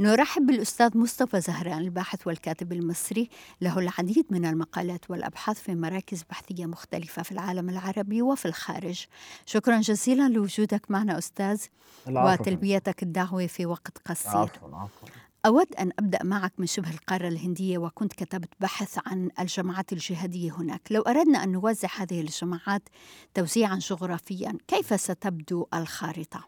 نرحب 0.00 0.46
بالأستاذ 0.46 0.98
مصطفى 0.98 1.40
زهران 1.40 1.78
الباحث 1.78 2.26
والكاتب 2.26 2.72
المصري. 2.72 3.28
له 3.60 3.78
العديد 3.78 4.26
من 4.30 4.44
المقالات 4.44 5.10
والأبحاث 5.10 5.60
في 5.60 5.74
مراكز 5.74 6.22
بحثية 6.30 6.66
مختلفة 6.66 7.22
في 7.22 7.32
العالم 7.32 7.68
العربي 7.68 8.22
وفي 8.22 8.46
الخارج. 8.46 9.04
شكرا 9.46 9.80
جزيلا 9.80 10.28
لوجودك 10.28 10.90
معنا 10.90 11.18
أستاذ. 11.18 11.60
وتلبيتك 12.86 13.02
الدعوة 13.02 13.46
في 13.46 13.66
وقت 13.66 13.98
قصير. 14.06 14.40
عفوا 14.40 14.76
عفوا. 14.76 15.08
أود 15.46 15.74
أن 15.74 15.90
أبدأ 15.98 16.22
معك 16.24 16.52
من 16.58 16.66
شبه 16.66 16.90
القارة 16.90 17.28
الهندية 17.28 17.78
وكنت 17.78 18.12
كتبت 18.12 18.48
بحث 18.60 18.98
عن 19.06 19.30
الجماعات 19.40 19.92
الجهادية 19.92 20.52
هناك. 20.52 20.92
لو 20.92 21.02
أردنا 21.02 21.44
أن 21.44 21.52
نوزع 21.52 21.88
هذه 21.98 22.20
الجماعات 22.20 22.82
توزيعا 23.34 23.76
جغرافيا 23.78 24.58
كيف 24.68 25.00
ستبدو 25.00 25.66
الخارطة؟ 25.74 26.40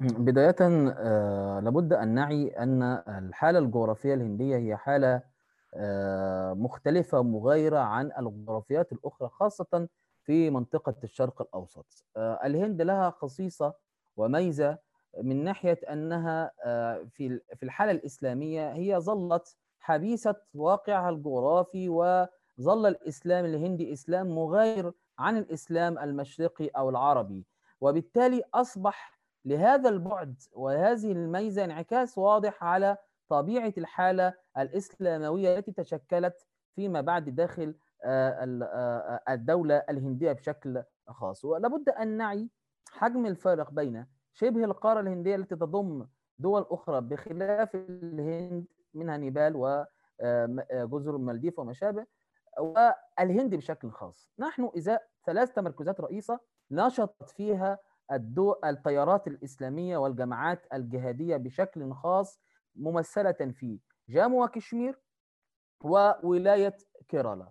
بداية 0.00 0.56
آه 0.60 1.60
لابد 1.60 1.92
أن 1.92 2.08
نعي 2.08 2.48
أن 2.48 2.82
الحالة 3.08 3.58
الجغرافية 3.58 4.14
الهندية 4.14 4.56
هي 4.56 4.76
حالة 4.76 5.22
آه 5.74 6.52
مختلفة 6.54 7.22
مغايرة 7.22 7.78
عن 7.78 8.10
الجغرافيات 8.18 8.92
الأخرى 8.92 9.28
خاصة 9.28 9.88
في 10.24 10.50
منطقة 10.50 10.94
الشرق 11.04 11.42
الأوسط. 11.42 12.04
آه 12.16 12.40
الهند 12.44 12.82
لها 12.82 13.10
خصيصة 13.10 13.74
وميزة 14.16 14.78
من 15.22 15.44
ناحية 15.44 15.78
أنها 15.92 16.50
آه، 16.64 17.06
في 17.12 17.40
في 17.56 17.62
الحالة 17.62 17.92
الإسلامية 17.92 18.72
هي 18.72 18.98
ظلت 18.98 19.56
حبيسة 19.80 20.36
واقعها 20.54 21.10
الجغرافي 21.10 21.88
وظل 21.88 22.86
الإسلام 22.86 23.44
الهندي 23.44 23.92
إسلام 23.92 24.26
مغاير 24.34 24.92
عن 25.18 25.36
الإسلام 25.36 25.98
المشرقي 25.98 26.66
أو 26.68 26.90
العربي. 26.90 27.44
وبالتالي 27.80 28.42
أصبح 28.54 29.20
لهذا 29.44 29.88
البعد 29.88 30.42
وهذه 30.52 31.12
الميزة 31.12 31.64
انعكاس 31.64 32.18
واضح 32.18 32.64
على 32.64 32.96
طبيعة 33.28 33.72
الحالة 33.78 34.34
الإسلاموية 34.58 35.58
التي 35.58 35.72
تشكلت 35.72 36.46
فيما 36.74 37.00
بعد 37.00 37.28
داخل 37.34 37.74
آه، 38.04 38.30
آه، 38.62 39.32
الدولة 39.32 39.82
الهندية 39.90 40.32
بشكل 40.32 40.82
خاص. 41.08 41.44
ولابد 41.44 41.88
أن 41.88 42.08
نعي 42.08 42.50
حجم 42.90 43.26
الفارق 43.26 43.70
بين 43.70 44.06
شبه 44.36 44.64
القارة 44.64 45.00
الهندية 45.00 45.36
التي 45.36 45.56
تضم 45.56 46.06
دول 46.38 46.66
أخرى 46.70 47.00
بخلاف 47.00 47.74
الهند 47.74 48.66
منها 48.94 49.16
نيبال 49.16 49.52
وجزر 49.56 51.12
آه، 51.12 51.16
المالديف 51.16 51.58
وما 51.58 51.72
شابه 51.72 52.06
والهند 52.58 53.54
بشكل 53.54 53.90
خاص. 53.90 54.30
نحن 54.38 54.70
إزاء 54.76 55.06
ثلاث 55.26 55.52
تمركزات 55.52 56.00
رئيسة 56.00 56.40
نشطت 56.70 57.30
فيها 57.30 57.78
الدو... 58.12 58.54
التيارات 58.64 59.26
الإسلامية 59.26 59.96
والجماعات 59.96 60.66
الجهادية 60.72 61.36
بشكل 61.36 61.92
خاص 61.92 62.40
ممثلة 62.74 63.32
في 63.32 63.80
جامو 64.08 64.44
وكشمير 64.44 65.00
وولاية 65.84 66.76
كيرالا. 67.08 67.50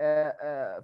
آه، 0.00 0.36
آه، 0.42 0.80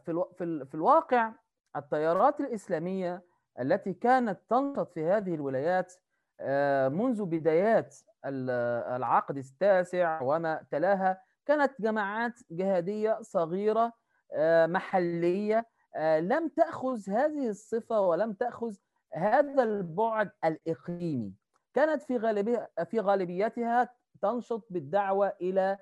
في 0.64 0.74
الواقع 0.74 1.32
التيارات 1.76 2.40
الإسلامية 2.40 3.27
التي 3.60 3.92
كانت 3.92 4.40
تنشط 4.48 4.92
في 4.92 5.04
هذه 5.04 5.34
الولايات 5.34 5.94
آه، 6.40 6.88
منذ 6.88 7.24
بدايات 7.24 7.96
العقد 8.24 9.36
التاسع 9.36 10.22
وما 10.22 10.66
تلاها 10.70 11.22
كانت 11.46 11.72
جماعات 11.80 12.32
جهادية 12.50 13.18
صغيرة 13.22 13.92
آه، 14.32 14.66
محلية 14.66 15.66
آه، 15.96 16.20
لم 16.20 16.48
تأخذ 16.48 17.10
هذه 17.10 17.48
الصفة 17.48 18.00
ولم 18.00 18.32
تأخذ 18.32 18.74
هذا 19.14 19.62
البعد 19.62 20.30
الإقليمي. 20.44 21.34
كانت 21.74 22.02
في 22.02 22.16
غالبية 22.16 22.70
في 22.90 23.00
غالبيتها 23.00 23.88
تنشط 24.22 24.66
بالدعوة 24.70 25.32
إلى 25.40 25.78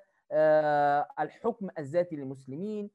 الحكم 1.19 1.69
الذاتي 1.79 2.15
للمسلمين 2.15 2.89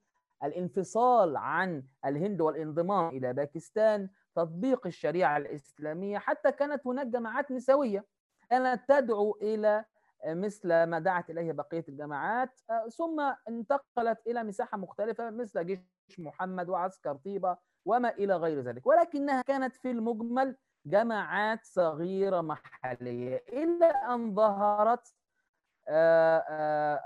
الانفصال 0.44 1.37
عن 1.37 1.83
الهند 2.07 2.40
والانضمام 2.40 3.09
إلى 3.09 3.33
باكستان 3.33 4.09
تطبيق 4.35 4.87
الشريعة 4.87 5.37
الإسلامية 5.37 6.18
حتى 6.18 6.53
كانت 6.53 6.87
هناك 6.87 7.07
جماعات 7.07 7.51
نسوية. 7.51 8.07
كانت 8.51 8.83
تدعو 8.88 9.38
إلى 9.42 9.85
مثل 10.27 10.68
ما 10.85 10.99
دعت 10.99 11.31
إليه 11.31 11.53
بقية 11.53 11.85
الجماعات. 11.88 12.61
ثم 12.97 13.35
انتقلت 13.49 14.27
إلى 14.27 14.45
مساحة 14.45 14.79
مختلفة 14.79 15.31
مثل 15.31 15.66
جيش 15.66 15.81
محمد 16.18 16.68
وعسكر 16.68 17.16
طيبة 17.16 17.57
وما 17.85 18.09
إلى 18.09 18.37
غير 18.37 18.61
ذلك. 18.61 18.87
ولكنها 18.87 19.42
كانت 19.42 19.77
في 19.77 19.90
المجمل 19.90 20.57
جماعات 20.87 21.64
صغيرة 21.64 22.40
محلية. 22.40 23.45
إلى 23.49 23.87
أن 23.87 24.35
ظهرت 24.35 25.14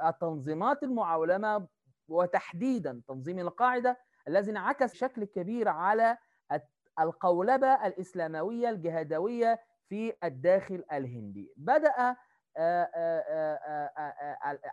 التنظيمات 0.08 0.82
المعولمة 0.82 1.66
وتحديدا 2.08 3.02
تنظيم 3.08 3.38
القاعدة 3.38 3.98
الذي 4.28 4.50
انعكس 4.50 4.92
بشكل 4.92 5.24
كبير 5.24 5.68
على 5.68 6.18
القولبة 7.00 7.86
الإسلاموية 7.86 8.70
الجهادوية 8.70 9.60
في 9.88 10.12
الداخل 10.24 10.84
الهندي. 10.92 11.52
بدأ 11.56 12.16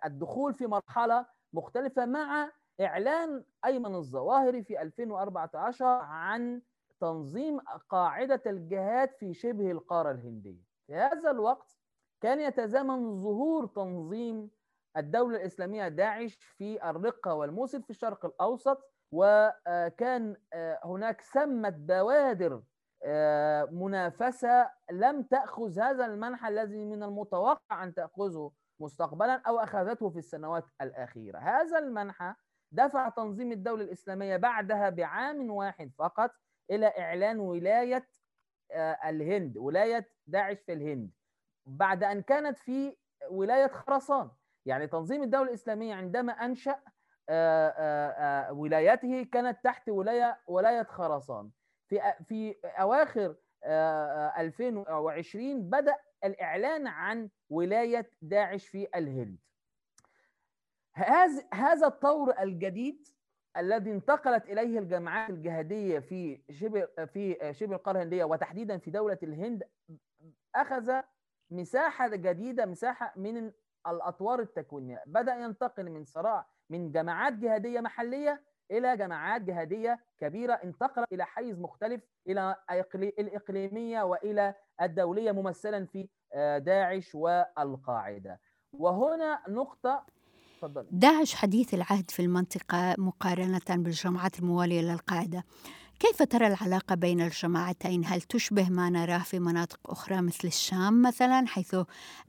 الدخول 0.06 0.54
في 0.54 0.68
مرحلة 0.68 1.26
مختلفة 1.54 2.06
مع 2.06 2.52
إعلان 2.82 3.44
أيمن 3.66 3.96
الظواهري 3.96 4.64
في 4.64 4.82
2014 4.82 5.86
عن 5.86 6.62
تنظيم 7.00 7.60
قاعدة 7.90 8.42
الجهاد 8.46 9.12
في 9.12 9.34
شبه 9.34 9.72
القارة 9.72 10.12
الهندية. 10.12 10.64
في 10.88 10.96
هذا 10.96 11.32
الوقت 11.32 11.78
كان 12.22 12.40
يتزامن 12.40 13.16
ظهور 13.16 13.66
تنظيم 13.66 14.50
الدولة 14.98 15.38
الإسلامية 15.38 15.88
داعش 15.88 16.36
في 16.36 16.90
الرقة 16.90 17.34
والموصل 17.34 17.84
في 17.84 17.90
الشرق 17.90 18.26
الأوسط 18.26 18.93
وكان 19.14 20.36
آه، 20.54 20.80
هناك 20.86 21.22
سمت 21.22 21.74
بوادر 21.74 22.62
آه، 23.06 23.66
منافسة 23.66 24.72
لم 24.92 25.24
تأخذ 25.24 25.80
هذا 25.80 26.06
المنحى 26.06 26.48
الذي 26.48 26.86
من 26.86 27.04
المتوقع 27.04 27.84
أن 27.84 27.94
تأخذه 27.94 28.52
مستقبلا 28.80 29.42
أو 29.48 29.60
أخذته 29.60 30.10
في 30.10 30.20
السنوات 30.20 30.66
الأخيرة. 30.82 31.40
هذا 31.40 31.80
المنحى 31.80 32.34
دفع 32.72 33.10
تنظيم 33.10 33.52
الدولة 33.52 33.84
الإسلامية 33.84 34.38
بعدها 34.38 34.90
بعام 34.90 35.52
واحد 35.52 35.92
فقط 35.98 36.32
إلى 36.72 36.88
إعلان 36.88 37.40
ولاية 37.40 38.08
آه، 38.72 39.10
الهند 39.10 39.58
ولاية 39.58 40.10
داعش 40.28 40.58
في 40.60 40.74
الهند 40.74 41.12
بعد 41.66 42.04
أن 42.04 42.22
كانت 42.22 42.58
في 42.58 42.98
ولاية 43.30 43.68
خراسان. 43.68 44.30
يعني 44.66 44.88
تنظيم 44.88 45.24
الدولة 45.24 45.50
الإسلامية 45.50 45.96
عندما 45.96 46.34
أنشأ 46.34 46.80
ولايته 48.52 49.24
كانت 49.24 49.64
تحت 49.64 49.90
ولاية 49.90 50.42
ولاية 50.48 50.84
خراسان. 50.84 51.50
في 51.90 52.00
في 52.28 52.56
أواخر 52.64 53.36
2020 53.66 55.70
بدأ 55.70 55.96
الإعلان 56.24 56.88
عن 56.88 57.30
ولاية 57.50 58.10
داعش 58.22 58.68
في 58.68 58.88
الهند. 58.96 59.38
هذا 61.54 61.88
الطور 61.88 62.40
الجديد 62.40 63.08
الذي 63.58 63.92
انتقلت 63.92 64.46
إليه 64.46 64.80
الجماعات 64.80 65.30
الجهادية 65.30 66.00
في 66.00 66.42
شبه 66.52 66.88
في 67.06 67.54
شبه 67.54 67.76
القارة 67.76 67.98
الهندية 67.98 68.24
وتحديدا 68.24 68.78
في 68.78 68.92
دولة 68.92 69.18
الهند 69.24 69.64
أخذ 70.56 71.02
مساحة 71.52 72.08
جديدة 72.08 72.66
مساحة 72.66 73.14
من 73.16 73.52
الأطوار 73.88 74.40
التكوينية. 74.40 75.04
بدأ 75.06 75.36
ينتقل 75.36 75.90
من 75.90 76.04
صراع 76.04 76.48
من 76.74 76.92
جماعات 76.92 77.34
جهادية 77.34 77.80
محلية 77.80 78.42
إلى 78.72 78.98
جماعات 78.98 79.42
جهادية 79.42 80.00
كبيرة 80.20 80.54
انتقلت 80.54 81.08
إلى 81.14 81.26
حيز 81.26 81.60
مختلف 81.60 82.02
إلى 82.28 82.56
الإقليمية 83.20 84.02
وإلى 84.04 84.56
الدولية 84.82 85.32
ممثلا 85.32 85.86
في 85.86 86.10
آه، 86.34 86.58
داعش 86.58 87.16
والقاعدة 87.16 88.40
وهنا 88.74 89.40
نقطة 89.50 90.06
فضل. 90.62 90.88
داعش 90.92 91.36
حديث 91.36 91.74
العهد 91.74 92.12
في 92.12 92.22
المنطقة 92.22 92.96
مقارنة 92.98 93.62
بالجماعات 93.70 94.40
الموالية 94.40 94.82
للقاعدة 94.82 95.44
كيف 96.00 96.24
ترى 96.24 96.48
العلاقة 96.48 96.96
بين 96.96 97.22
الجماعتين؟ 97.22 98.06
هل 98.06 98.22
تشبه 98.22 98.70
ما 98.70 98.90
نراه 98.90 99.18
في 99.18 99.40
مناطق 99.40 99.92
أخرى 99.92 100.22
مثل 100.22 100.48
الشام 100.48 101.02
مثلا 101.02 101.48
حيث 101.48 101.76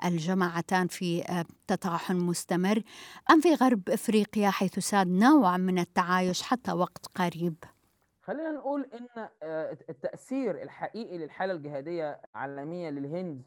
الجماعتان 0.04 0.86
في 0.86 1.22
آه، 1.22 1.44
تطاحن 1.66 2.16
مستمر 2.16 2.82
أم 3.30 3.40
في 3.40 3.54
غرب 3.54 3.90
إفريقيا 3.90 4.50
حيث 4.50 4.78
ساد 4.78 5.08
نوع 5.08 5.56
من 5.56 5.78
التعايش 5.78 6.42
حتى 6.42 6.72
وقت 6.72 7.06
قريب؟ 7.14 7.54
خلينا 8.22 8.50
نقول 8.50 8.90
إن 8.94 9.28
آه، 9.42 9.78
التأثير 9.90 10.62
الحقيقي 10.62 11.18
للحالة 11.18 11.52
الجهادية 11.52 12.20
العالمية 12.34 12.90
للهند 12.90 13.42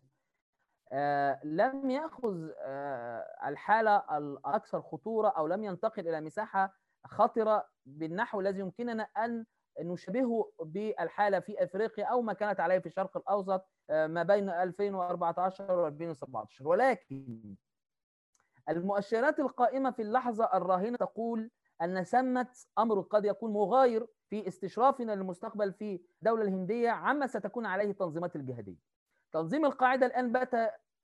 آه، 0.92 1.40
لم 1.44 1.90
يأخذ 1.90 2.50
آه، 2.62 3.26
الحالة 3.46 4.18
الأكثر 4.18 4.82
خطورة 4.82 5.30
أو 5.30 5.48
لم 5.48 5.64
ينتقل 5.64 6.08
إلى 6.08 6.22
مساحة 6.22 6.74
خطرة 7.06 7.68
بالنحو 7.86 8.40
الذي 8.40 8.60
يمكننا 8.60 9.04
أن 9.04 9.46
نشبهه 9.80 10.52
بالحالة 10.60 11.40
في 11.40 11.64
إفريقيا 11.64 12.06
أو 12.06 12.22
ما 12.22 12.34
كانت 12.34 12.60
عليه 12.60 12.80
في 12.80 12.86
الشرق 12.86 13.18
الأوسط 13.18 13.68
ما 13.90 14.24
بين 14.24 14.50
2014 14.50 15.80
و 15.80 15.88
2017 15.88 16.68
ولكن 16.68 17.56
المؤشرات 18.70 19.40
القائمة 19.40 19.92
في 19.92 20.02
اللحظة 20.02 20.50
الراهنة 20.54 20.98
تقول 20.98 21.52
أن 21.82 22.04
ثمه 22.04 22.48
أمر 22.80 23.02
قد 23.02 23.26
يكون 23.26 23.54
مغاير 23.54 24.08
في 24.30 24.48
استشرافنا 24.48 25.12
للمستقبل 25.12 25.74
في 25.74 26.02
الدولة 26.22 26.44
الهندية 26.44 26.90
عما 26.90 27.28
ستكون 27.28 27.66
عليه 27.66 27.92
التنظيمات 27.92 28.36
الجهادية. 28.36 28.78
تنظيم 29.32 29.66
القاعدة 29.66 30.06
الآن 30.06 30.32
بات 30.32 30.54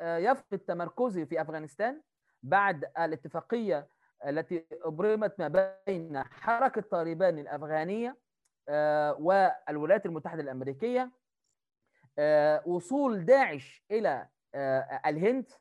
آه، 0.02 0.18
يفقد 0.18 0.60
تمركزه 0.60 1.24
في 1.24 1.42
أفغانستان 1.42 2.02
بعد 2.44 2.86
الاتفاقية 3.00 3.88
التي 4.28 4.66
أبرمت 4.72 5.40
ما 5.40 5.48
بين 5.88 6.24
حركة 6.24 6.82
طالبان 6.82 7.40
الأفغانية 7.40 8.10
آه، 8.10 8.18
والولايات 8.70 10.06
المتحدة 10.06 10.42
الأمريكية 10.42 11.12
آه، 12.20 12.64
وصول 12.66 13.26
داعش 13.26 13.84
إلى 13.92 14.28
الهند 15.06 15.52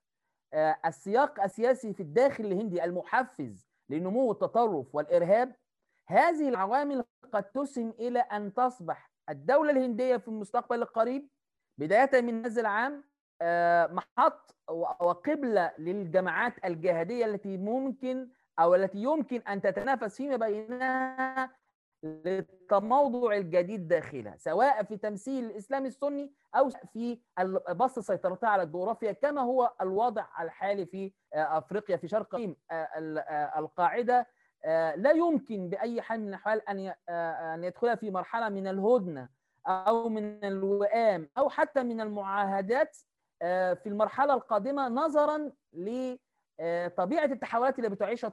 السياق 0.87 1.43
السياسي 1.43 1.95
في 1.95 2.01
الداخل 2.03 2.45
الهندي 2.45 2.85
المحفز 2.85 3.69
لنمو 3.89 4.33
التطرف 4.33 4.95
والإرهاب. 4.95 5.57
هذه 6.09 6.49
العوامل 6.49 7.05
قد 7.33 7.45
تسهم 7.45 7.91
إلى 7.91 8.19
أن 8.19 8.55
تصبح 8.55 9.11
الدولة 9.31 9.71
الهندية 9.71 10.17
في 10.17 10.29
المستقبل 10.29 10.83
القريب 10.83 11.29
بداية 11.79 12.21
من 12.21 12.45
هذا 12.45 12.61
العام 12.61 13.05
آه، 13.43 13.87
محط 13.87 14.57
وقبلة 15.01 15.73
للجماعات 15.79 16.65
الجهادية 16.65 17.27
التي 17.27 17.57
ممكن 17.57 18.29
أو 18.59 18.75
التي 18.75 18.99
يمكن 18.99 19.41
أن 19.41 19.63
تتنافس 19.63 20.17
فيما 20.17 20.37
بينها 20.37 21.51
للتموضع 22.03 23.37
الجديد 23.37 23.89
داخلها 23.89 24.37
سواء 24.37 24.83
في 24.83 24.97
تمثيل 24.97 25.45
الإسلام 25.45 25.87
السني 25.87 26.33
أو 26.55 26.71
في 26.93 27.19
بسط 27.71 27.99
سيطرتها 27.99 28.49
على 28.49 28.63
الجغرافيا 28.63 29.13
كما 29.13 29.41
هو 29.41 29.73
الوضع 29.81 30.27
الحالي 30.41 30.87
في 30.87 31.13
آه، 31.35 31.59
أفريقيا 31.59 31.97
في 31.97 32.09
شرق 32.09 32.55
آه، 32.71 33.59
القاعدة 33.59 34.27
لا 34.97 35.11
يمكن 35.11 35.69
بأي 35.69 36.03
حال 36.03 36.21
من 36.21 36.29
الأحوال 36.29 36.69
أن 36.69 36.95
أن 37.55 37.65
يدخلها 37.65 37.95
في 37.95 38.11
مرحلة 38.11 38.49
من 38.49 38.67
الهدنة 38.67 39.29
أو 39.67 40.09
من 40.09 40.45
الوئام 40.45 41.29
أو 41.39 41.49
حتى 41.49 41.83
من 41.83 42.01
المعاهدات 42.01 42.97
آه، 43.43 43.75
في 43.75 43.89
المرحلة 43.89 44.35
القادمة 44.35 44.89
نظرا 44.89 45.53
لطبيعه 46.61 47.25
التحولات 47.25 47.79
اللي 47.79 47.89
بتعيشها 47.89 48.33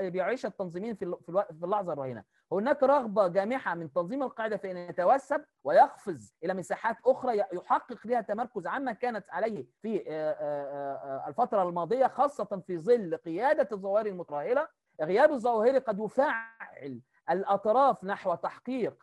بيعيشها 0.00 0.48
التنظيمين 0.48 0.94
في 0.94 1.16
في 1.26 1.64
اللحظة 1.64 1.92
الراهنه 1.92 2.24
هناك 2.52 2.82
رغبة 2.82 3.28
جامحة 3.28 3.74
من 3.74 3.92
تنظيم 3.92 4.22
القاعدة 4.22 4.56
في 4.56 4.70
إن 4.70 4.76
يتوسب 4.76 5.44
ويقفز 5.64 6.34
إلى 6.44 6.54
مساحات 6.54 6.96
أخرى 7.06 7.38
يحقق 7.52 8.06
لها 8.06 8.20
تمركز 8.20 8.66
عما 8.66 8.92
كانت 8.92 9.24
عليه 9.30 9.66
في 9.82 10.04
آه، 10.08 10.32
آه، 10.32 11.28
الفترة 11.28 11.62
الماضية 11.62 12.06
خاصة 12.06 12.62
في 12.66 12.78
ظل 12.78 13.16
قيادة 13.16 13.68
الظواهر 13.72 14.06
المتراهلة. 14.06 14.68
غياب 15.02 15.32
الظواهر 15.32 15.78
قد 15.78 16.00
يفعل 16.00 17.00
الأطراف 17.30 18.04
نحو 18.04 18.34
تحقيق 18.34 19.02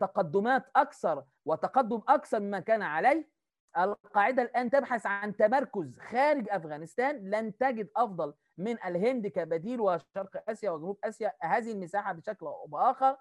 تقدمات 0.00 0.64
أكثر 0.76 1.24
وتقدم 1.44 2.00
أكثر 2.08 2.40
مما 2.40 2.60
كان 2.60 2.82
عليه. 2.82 3.28
القاعدة 3.78 4.42
الآن 4.42 4.70
تبحث 4.70 5.06
عن 5.06 5.36
تمركز 5.36 5.98
خارج 5.98 6.46
أفغانستان. 6.50 7.30
لن 7.30 7.56
تجد 7.56 7.88
أفضل 7.96 8.34
من 8.58 8.76
الهند 8.84 9.26
كبديل 9.26 9.80
وشرق 9.80 10.50
آسيا 10.50 10.70
وجنوب 10.70 10.98
آسيا. 11.04 11.32
هذه 11.42 11.72
المساحة 11.72 12.12
بشكل 12.12 12.46
أو 12.46 12.66
بآخر 12.66 13.16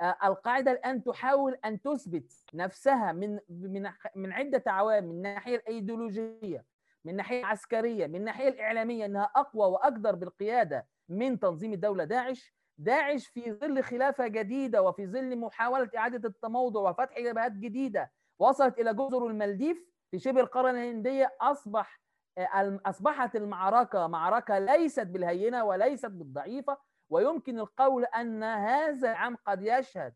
آه، 0.00 0.16
القاعدة 0.24 0.72
الآن 0.72 1.04
تحاول 1.04 1.58
أن 1.64 1.82
تثبت 1.82 2.32
نفسها 2.54 3.12
من 3.12 3.38
من 3.48 3.90
من 4.16 4.32
عدة 4.32 4.62
عوامل 4.66 5.08
من 5.08 5.14
الناحيه 5.14 5.56
الإيديولوجية 5.56 6.64
من 7.04 7.10
الناحيه 7.12 7.40
العسكرية 7.40 8.06
من 8.06 8.16
الناحيه 8.16 8.48
الإعلامية 8.48 9.04
إنها 9.04 9.30
أقوى 9.36 9.66
وأقدر 9.70 10.14
بالقيادة 10.14 10.86
من 11.08 11.38
تنظيم 11.40 11.72
الدولة. 11.72 12.04
داعش 12.04 12.54
داعش 12.78 13.26
في 13.26 13.52
ظل 13.52 13.82
خلافة 13.82 14.26
جديدة 14.26 14.82
وفي 14.82 15.06
ظل 15.06 15.36
محاولة 15.38 15.90
إعادة 15.96 16.28
التموضع 16.28 16.80
وفتح 16.80 17.20
جبهات 17.20 17.52
جديدة 17.52 18.10
وصلت 18.38 18.78
إلى 18.78 18.94
جزر 18.94 19.26
المالديف 19.26 19.84
في 20.10 20.18
شبه 20.18 20.40
القاره 20.40 20.70
الهندية 20.70 21.36
أصبح 21.40 22.00
آه، 22.38 22.80
أصبحت 22.86 23.36
المعركة 23.36 24.06
معركة 24.06 24.58
ليست 24.58 25.06
بالهينة 25.06 25.64
وليست 25.64 26.06
بالضعيفة 26.06 26.78
ويمكن 27.10 27.58
القول 27.58 28.04
أن 28.04 28.42
هذا 28.42 29.10
العام 29.10 29.36
قد 29.36 29.62
يشهد 29.62 30.14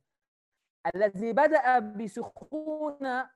الذي 0.94 1.32
بدأ 1.32 1.78
بسخونة 1.78 3.30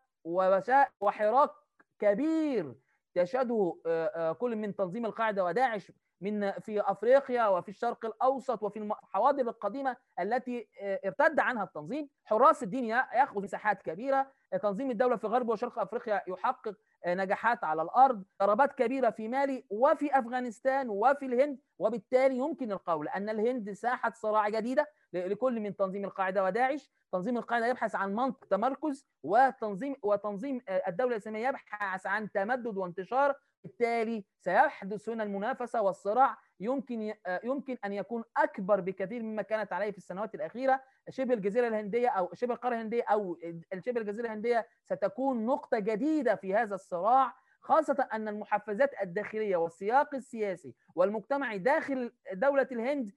وحراك 1.00 1.50
كبير 1.98 2.74
تشهده 3.14 3.80
آه، 3.86 4.06
آه، 4.06 4.32
كل 4.32 4.56
من 4.56 4.76
تنظيم 4.76 5.06
القاعدة 5.06 5.44
وداعش 5.44 5.92
من 6.20 6.50
في 6.50 6.80
أفريقيا 6.80 7.46
وفي 7.46 7.68
الشرق 7.68 8.04
الأوسط 8.04 8.62
وفي 8.62 8.78
الحواضر 8.78 9.42
القديمة 9.42 9.96
التي 10.20 10.68
ارتد 11.04 11.40
عنها 11.40 11.64
التنظيم. 11.64 12.08
حراس 12.24 12.62
الدين 12.62 12.84
ياخذ 12.84 13.42
مساحات 13.42 13.82
كبيرة. 13.82 14.32
تنظيم 14.62 14.90
الدولة 14.90 15.16
في 15.16 15.26
غرب 15.26 15.48
وشرق 15.48 15.78
أفريقيا 15.78 16.22
يحقق 16.28 16.76
نجاحات 17.06 17.64
على 17.64 17.82
الأرض. 17.82 18.24
ضربات 18.42 18.72
كبيرة 18.72 19.10
في 19.10 19.28
مالي 19.28 19.64
وفي 19.70 20.18
أفغانستان 20.18 20.88
وفي 20.88 21.26
الهند. 21.26 21.58
وبالتالي 21.78 22.36
يمكن 22.36 22.72
القول 22.72 23.08
أن 23.08 23.28
الهند 23.28 23.72
ساحه 23.72 24.12
صراع 24.14 24.48
جديدة 24.48 24.86
لكل 25.12 25.60
من 25.60 25.76
تنظيم 25.76 26.04
القاعدة 26.04 26.44
وداعش. 26.44 26.90
تنظيم 27.12 27.36
القاعدة 27.36 27.66
يبحث 27.66 27.94
عن 27.94 28.14
منطق 28.14 28.44
تمركز. 28.44 29.06
وتنظيم 29.22 29.96
وتنظيم 30.02 30.60
الدولة 30.88 31.12
الإسلامية 31.12 31.48
يبحث 31.48 32.06
عن 32.06 32.30
تمدد 32.30 32.76
وانتشار 32.76 33.34
بالتالي 33.66 34.24
سيحدث 34.40 35.08
هنا 35.08 35.22
المنافسة 35.22 35.82
والصراع. 35.82 36.36
يمكن 36.60 37.14
يمكن 37.44 37.76
أن 37.84 37.92
يكون 37.92 38.24
أكبر 38.36 38.80
بكثير 38.80 39.22
مما 39.22 39.42
كانت 39.42 39.72
عليه 39.72 39.90
في 39.90 39.98
السنوات 39.98 40.34
الأخيرة. 40.34 40.82
شبه 41.10 41.34
الجزيرة 41.34 41.68
الهندية 41.68 42.08
أو 42.08 42.30
شبه 42.34 42.54
القارة 42.54 42.74
الهندية 42.74 43.02
أو 43.02 43.36
شبه 43.78 44.00
الجزيرة 44.00 44.26
الهندية 44.26 44.66
ستكون 44.84 45.46
نقطة 45.46 45.78
جديدة 45.78 46.34
في 46.34 46.54
هذا 46.54 46.74
الصراع 46.74 47.32
خاصة 47.60 48.08
أن 48.12 48.28
المحفزات 48.28 48.90
الداخلية 49.02 49.56
والسياق 49.56 50.14
السياسي 50.14 50.74
والمجتمعي 50.94 51.58
داخل 51.58 52.12
دولة 52.32 52.68
الهند 52.72 53.10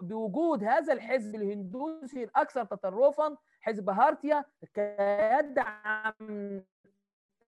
بوجود 0.00 0.64
هذا 0.64 0.92
الحزب 0.92 1.34
الهندوسي 1.34 2.24
الأكثر 2.24 2.64
تطرفا 2.64 3.36
حزب 3.60 3.90
هارتيا 3.90 4.44
يدعم 5.40 6.14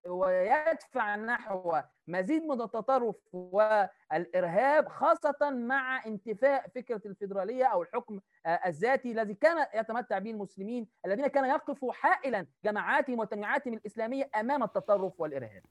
ويدفع 0.09 1.17
نحو 1.17 1.81
مزيد 2.09 2.43
من 2.45 2.61
التطرف 2.63 3.17
والإرهاب 3.33 4.89
خاصة 4.89 5.51
مع 5.51 6.07
انتفاء 6.07 6.69
فكرة 6.75 7.01
الفيدرالية 7.07 7.65
أو 7.65 7.83
الحكم 7.83 8.21
الذاتي 8.67 9.13
الذي 9.13 9.35
كان 9.35 9.67
يتمتع 9.75 10.19
به 10.19 10.31
المسلمين 10.31 10.89
الذين 11.07 11.27
كان 11.27 11.45
يقفوا 11.45 11.93
حائلا 11.93 12.47
جماعاتهم 12.65 13.19
وتنويعاتهم 13.19 13.75
الإسلامية 13.75 14.31
أمام 14.41 14.63
التطرف 14.63 15.21
والإرهاب. 15.21 15.63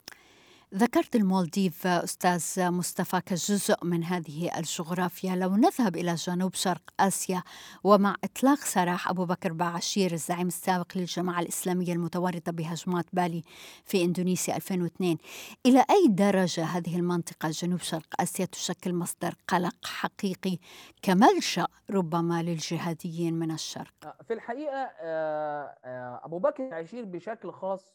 ذكرت 0.75 1.15
المالديف 1.15 1.87
أستاذ 1.87 2.69
مصطفى 2.71 3.21
كجزء 3.21 3.85
من 3.85 4.03
هذه 4.03 4.59
الجغرافيا. 4.59 5.35
لو 5.35 5.55
نذهب 5.55 5.95
إلى 5.95 6.15
جنوب 6.15 6.53
شرق 6.53 6.81
آسيا 6.99 7.43
ومع 7.83 8.15
إطلاق 8.23 8.57
سراح 8.57 9.09
أبو 9.09 9.25
بكر 9.25 9.53
بعشير 9.53 10.11
الزعيم 10.11 10.47
السابق 10.47 10.87
للجماعة 10.95 11.39
الإسلامية 11.39 11.93
المتورطة 11.93 12.51
بهجمات 12.51 13.05
بالي 13.13 13.43
في 13.83 14.03
إندونيسيا 14.03 14.55
2002 14.55 15.17
إلى 15.65 15.85
أي 15.89 16.07
درجة 16.07 16.63
هذه 16.63 16.95
المنطقة 16.95 17.49
جنوب 17.49 17.79
شرق 17.79 18.21
آسيا 18.21 18.45
تشكل 18.45 18.93
مصدر 18.93 19.33
قلق 19.47 19.85
حقيقي 19.85 20.57
كملجأ 21.01 21.67
ربما 21.89 22.43
للجهاديين 22.43 23.33
من 23.33 23.51
الشرق؟ 23.51 24.23
في 24.27 24.33
الحقيقة 24.33 24.91
آه، 25.01 25.77
آه، 25.85 26.21
أبو 26.23 26.39
بكر 26.39 26.69
بعشير 26.69 27.05
بشكل 27.05 27.51
خاص 27.51 27.93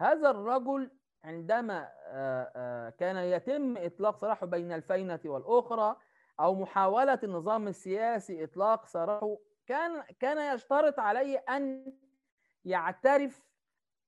هذا 0.00 0.30
الرجل 0.30 0.90
عندما 1.24 1.88
آه، 2.06 2.52
آه، 2.56 2.90
كان 2.90 3.16
يتم 3.16 3.76
إطلاق 3.76 4.20
سراحه 4.20 4.46
بين 4.46 4.72
الفينة 4.72 5.20
والأخرى 5.24 5.96
أو 6.40 6.54
محاولة 6.54 7.18
النظام 7.24 7.68
السياسي 7.68 8.44
إطلاق 8.44 8.86
سراحه 8.86 9.36
كان 9.66 10.02
كان 10.20 10.54
يشترط 10.54 10.98
عليه 10.98 11.44
أن 11.48 11.92
يعترف 12.64 13.50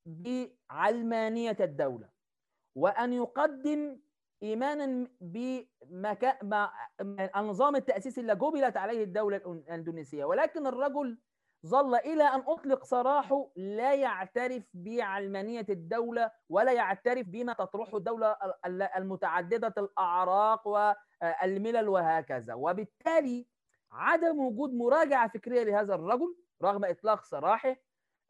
بعلمانية 0.06 1.56
الدولة 1.60 2.08
وأن 2.74 3.12
يقدم 3.12 4.00
إيمانا 4.42 5.08
بالنظام 6.80 7.76
التأسيسي 7.76 8.20
اللي 8.20 8.34
جبلت 8.34 8.76
عليه 8.76 9.04
الدولة 9.04 9.36
الإندونيسية. 9.36 10.24
ولكن 10.24 10.66
الرجل 10.66 11.18
ظل 11.66 11.94
إلى 11.94 12.24
أن 12.24 12.42
أطلق 12.46 12.84
سراحه 12.84 13.48
لا 13.56 13.94
يعترف 13.94 14.62
بعلمانية 14.74 15.66
الدولة 15.68 16.30
ولا 16.48 16.72
يعترف 16.72 17.26
بما 17.28 17.52
تطرحه 17.52 17.96
الدولة 17.96 18.36
المتعددة 18.96 19.74
الأعراق 19.78 20.68
والملل 20.68 21.88
وهكذا. 21.88 22.54
وبالتالي 22.54 23.46
عدم 23.92 24.38
وجود 24.40 24.74
مراجعة 24.74 25.28
فكرية 25.28 25.62
لهذا 25.62 25.94
الرجل 25.94 26.36
رغم 26.62 26.84
إطلاق 26.84 27.24
سراحه 27.24 27.76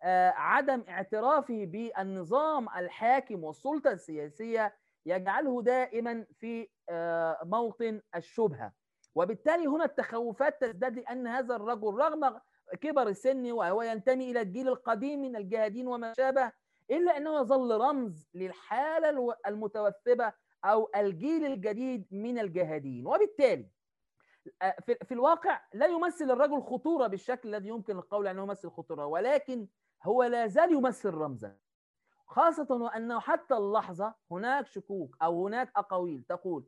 آه، 0.05 0.31
عدم 0.31 0.85
اعترافه 0.89 1.65
بالنظام 1.65 2.69
الحاكم 2.77 3.45
والسلطة 3.45 3.93
السياسية 3.93 4.75
يجعله 5.07 5.63
دائما 5.63 6.27
في 6.41 6.69
آه، 6.89 7.39
موطن 7.45 8.01
الشبهة. 8.17 8.73
وبالتالي 9.15 9.67
هنا 9.67 9.85
التخوفات 9.85 10.61
تزداد 10.61 10.99
لأن 10.99 11.27
هذا 11.27 11.57
الرجل 11.57 11.95
رغم 11.95 12.41
كبر 12.81 13.09
السن 13.09 13.53
وهو 13.53 13.83
ينتمي 13.83 14.31
إلى 14.31 14.41
الجيل 14.41 14.69
القديم 14.69 15.21
من 15.23 15.37
الجاهدين 15.37 15.89
وما 15.89 16.13
شابه 16.17 16.53
إلا 16.91 17.17
أنه 17.17 17.41
يظل 17.41 17.81
رمز 17.81 18.29
للحالة 18.35 19.37
المتوثبة 19.47 20.33
أو 20.65 20.91
الجيل 20.97 21.45
الجديد 21.45 22.07
من 22.11 22.39
الجاهدين 22.39 23.07
وبالتالي 23.07 23.71
آه، 24.63 24.77
في 25.05 25.15
الواقع 25.15 25.61
لا 25.75 25.87
يمثل 25.87 26.31
الرجل 26.31 26.63
خطورة 26.63 27.07
بالشكل 27.07 27.49
الذي 27.49 27.69
يمكن 27.69 27.97
القول 27.97 28.27
أنه 28.27 28.43
يمثل 28.43 28.71
خطورة 28.71 29.07
ولكن 29.07 29.69
هو 30.03 30.23
لا 30.23 30.47
زال 30.47 30.73
يمثل 30.73 31.15
رمزا. 31.15 31.57
خاصة 32.27 32.67
وأنه 32.71 33.21
حتى 33.21 33.55
اللحظة 33.55 34.15
هناك 34.31 34.67
شكوك 34.67 35.17
أو 35.23 35.47
هناك 35.47 35.73
أقاويل 35.77 36.23
تقول 36.29 36.65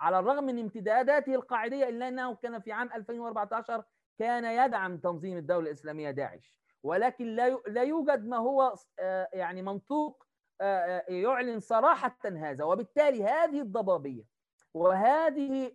على 0.00 0.18
الرغم 0.18 0.44
من 0.44 0.58
امتداداته 0.58 1.34
القاعدية 1.34 1.88
إلا 1.88 2.08
أنه 2.08 2.34
كان 2.34 2.60
في 2.60 2.72
عام 2.72 2.90
2014 2.94 3.84
كان 4.18 4.44
يدعم 4.44 4.98
تنظيم 4.98 5.36
الدولة 5.36 5.66
الإسلامية 5.66 6.10
داعش. 6.10 6.60
ولكن 6.82 7.26
لا 7.26 7.58
لا 7.66 7.82
يوجد 7.82 8.24
ما 8.24 8.36
هو 8.36 8.74
آه، 8.98 9.28
يعني 9.32 9.62
منطوق 9.62 10.26
آه، 10.60 10.64
آه، 11.08 11.12
يعلن 11.12 11.60
صراحة 11.60 12.18
هذا. 12.24 12.64
وبالتالي 12.64 13.24
هذه 13.24 13.60
الضبابية 13.60 14.24
وهذه 14.74 15.72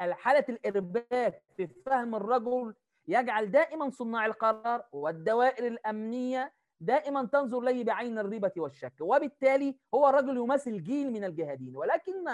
حالة 0.00 0.44
الإرباك 0.48 1.42
في 1.56 1.66
فهم 1.66 2.14
الرجل 2.14 2.74
يجعل 3.08 3.50
دائما 3.50 3.90
صناع 3.90 4.26
القرار 4.26 4.82
والدوائر 4.92 5.66
الأمنية 5.66 6.52
دائما 6.80 7.24
تنظر 7.24 7.60
لي 7.60 7.84
بعين 7.84 8.18
الريبة 8.18 8.52
والشك. 8.56 8.92
وبالتالي 9.00 9.78
هو 9.94 10.08
الرجل 10.08 10.36
يمثل 10.36 10.82
جيل 10.82 11.12
من 11.12 11.24
الجهادين. 11.24 11.76
ولكن 11.76 12.24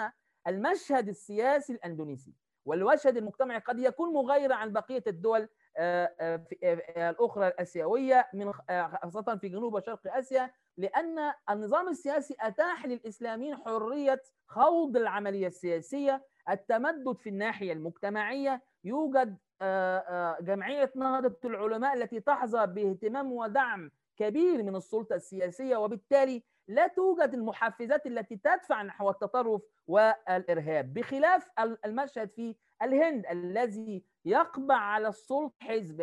المشهد 0.47 1.07
السياسي 1.07 1.73
الأندونيسي 1.73 2.33
والمشهد 2.65 3.17
المجتمعي 3.17 3.59
قد 3.59 3.79
يكون 3.79 4.13
مغايرا 4.13 4.55
عن 4.55 4.71
بقية 4.71 5.03
الدول 5.07 5.49
آه، 5.77 6.15
آه، 6.19 6.45
آه، 6.63 7.09
الأخرى 7.09 7.47
الآسيوية 7.47 8.27
من 8.33 8.53
خاصة 8.53 9.37
في 9.41 9.49
جنوب 9.49 9.73
وشرق 9.73 10.15
آسيا 10.17 10.51
لأن 10.77 11.33
النظام 11.49 11.89
السياسي 11.89 12.35
أتاح 12.39 12.85
للإسلاميين 12.85 13.57
حرية 13.57 14.21
خوض 14.47 14.97
العملية 14.97 15.47
السياسية 15.47 16.25
التمدد 16.49 17.17
في 17.17 17.29
الناحية 17.29 17.73
المجتمعية. 17.73 18.61
يوجد 18.83 19.37
جمعية 20.41 20.91
نهضة 20.95 21.37
العلماء 21.45 21.93
التي 21.93 22.19
تحظى 22.19 22.67
باهتمام 22.67 23.31
ودعم 23.31 23.91
كبير 24.17 24.63
من 24.63 24.75
السلطة 24.75 25.15
السياسية 25.15 25.77
وبالتالي 25.77 26.43
لا 26.67 26.87
توجد 26.87 27.33
المحفزات 27.33 28.05
التي 28.05 28.35
تدفع 28.37 28.83
نحو 28.83 29.09
التطرف 29.09 29.61
والإرهاب. 29.87 30.93
بخلاف 30.93 31.49
المشهد 31.85 32.29
في 32.29 32.55
الهند 32.81 33.25
الذي 33.25 34.03
يقبع 34.25 34.75
على 34.75 35.07
السلطة 35.07 35.53
حزب 35.61 36.01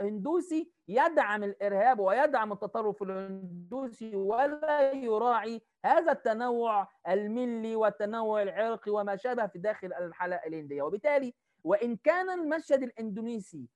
هندوسي 0.00 0.72
يدعم 0.88 1.44
الإرهاب 1.44 1.98
ويدعم 2.00 2.52
التطرف 2.52 3.02
الهندوسي 3.02 4.16
ولا 4.16 4.92
يراعي 4.92 5.62
هذا 5.84 6.12
التنوع 6.12 6.88
الملي 7.08 7.76
والتنوع 7.76 8.42
العرقي 8.42 8.90
وما 8.90 9.16
شابه 9.16 9.46
في 9.46 9.58
داخل 9.58 9.92
الحلقة 9.92 10.46
الهندية. 10.46 10.82
وبالتالي 10.82 11.34
وإن 11.64 11.96
كان 11.96 12.30
المشهد 12.30 12.82
الإندونيسي 12.82 13.68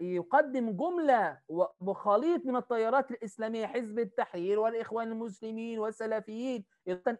يقدم 0.00 0.70
جملة 0.70 1.38
وخليط 1.80 2.46
من 2.46 2.56
التيارات 2.56 3.10
الإسلامية 3.10 3.66
حزب 3.66 3.98
التحرير 3.98 4.58
والإخوان 4.58 5.08
المسلمين 5.12 5.78
والسلفيين 5.78 6.64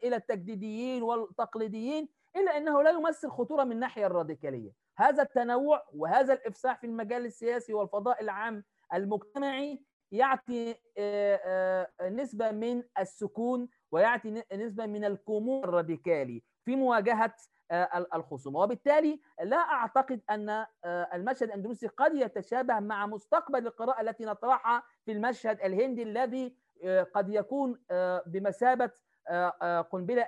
إلى 0.05 0.17
التجديديين 0.17 1.03
والتقليديين 1.03 2.09
إلا 2.37 2.57
أنه 2.57 2.83
لا 2.83 2.91
يمثل 2.91 3.29
خطورة 3.29 3.65
من 3.65 3.73
الناحية 3.73 4.07
الراديكالية. 4.07 4.73
هذا 4.99 5.23
التنوع 5.23 5.83
وهذا 5.93 6.33
الإفساح 6.33 6.81
في 6.81 6.87
المجال 6.87 7.27
السياسي 7.27 7.75
والفضاء 7.75 8.23
العام 8.23 8.65
المجتمعي 8.95 9.83
يعطي 10.13 10.75
آه، 10.99 11.89
آه، 12.01 12.09
نسبة 12.09 12.51
من 12.51 12.83
السكون 12.99 13.69
ويعطي 13.93 14.43
نسبة 14.53 14.87
من 14.87 15.05
الكمون 15.05 15.65
الراديكالي. 15.65 16.43
في 16.69 16.77
مواجهة 16.77 17.35
آه، 17.71 18.07
الخصومة 18.15 18.61
وبالتالي 18.61 19.21
لا 19.43 19.57
أعتقد 19.57 20.21
أن 20.31 20.49
آه، 20.49 20.67
المشهد 21.15 21.43
الأندونيسي 21.43 21.87
قد 21.87 22.15
يتشابه 22.15 22.81
مع 22.81 23.07
مستقبل 23.07 23.67
القراءة 23.67 24.01
التي 24.01 24.25
نطرحها 24.25 24.83
في 25.05 25.13
المشهد 25.13 25.61
الهندي 25.61 26.03
الذي 26.03 26.55
آه، 26.85 27.03
قد 27.03 27.29
يكون 27.29 27.79
بمثابة 28.27 28.91
قنبلة 29.93 30.27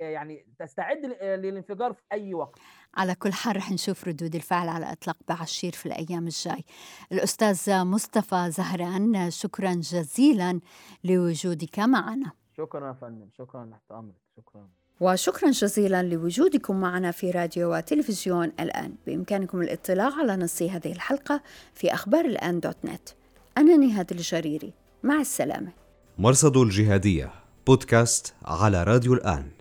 يعني 0.00 0.46
تستعد 0.58 1.06
للانفجار 1.22 1.92
في 1.92 2.02
أي 2.12 2.34
وقت. 2.34 2.58
على 2.94 3.14
كل 3.14 3.32
حال 3.32 3.56
رح 3.56 3.72
نشوف 3.72 4.08
ردود 4.08 4.34
الفعل 4.34 4.68
على 4.68 4.92
إطلاق 4.92 5.16
بعشير 5.28 5.72
في 5.72 5.86
الأيام 5.86 6.24
الجاي. 6.24 6.64
الأستاذ 7.12 7.84
مصطفى 7.84 8.50
زهران 8.50 9.30
شكرا 9.30 9.74
جزيلا 9.74 10.60
لوجودك 11.04 11.78
معنا. 11.78 12.32
شكرا 12.56 12.92
فندم. 12.92 13.30
شكرا 13.38 13.70
تحت 13.72 13.92
أمرك. 13.92 14.14
شكرا. 14.36 14.79
وشكرا 15.00 15.50
جزيلا 15.50 16.02
لوجودكم 16.02 16.80
معنا 16.80 17.10
في 17.10 17.30
راديو 17.30 17.76
وتلفزيون 17.76 18.52
الآن. 18.60 18.94
بإمكانكم 19.06 19.62
الاطلاع 19.62 20.12
على 20.18 20.36
نص 20.36 20.62
هذه 20.62 20.92
الحلقة 20.92 21.42
في 21.74 21.94
أخبار 21.94 22.24
الآن 22.24 22.60
دوت 22.60 22.76
نت. 22.84 23.08
أنا 23.58 23.76
نهاد 23.76 24.10
الجريري. 24.10 24.72
مع 25.02 25.20
السلامة. 25.20 25.72
مرصد 26.18 26.56
الجهادية 26.56 27.30
بودكاست 27.66 28.34
على 28.44 28.84
راديو 28.84 29.14
الآن. 29.14 29.59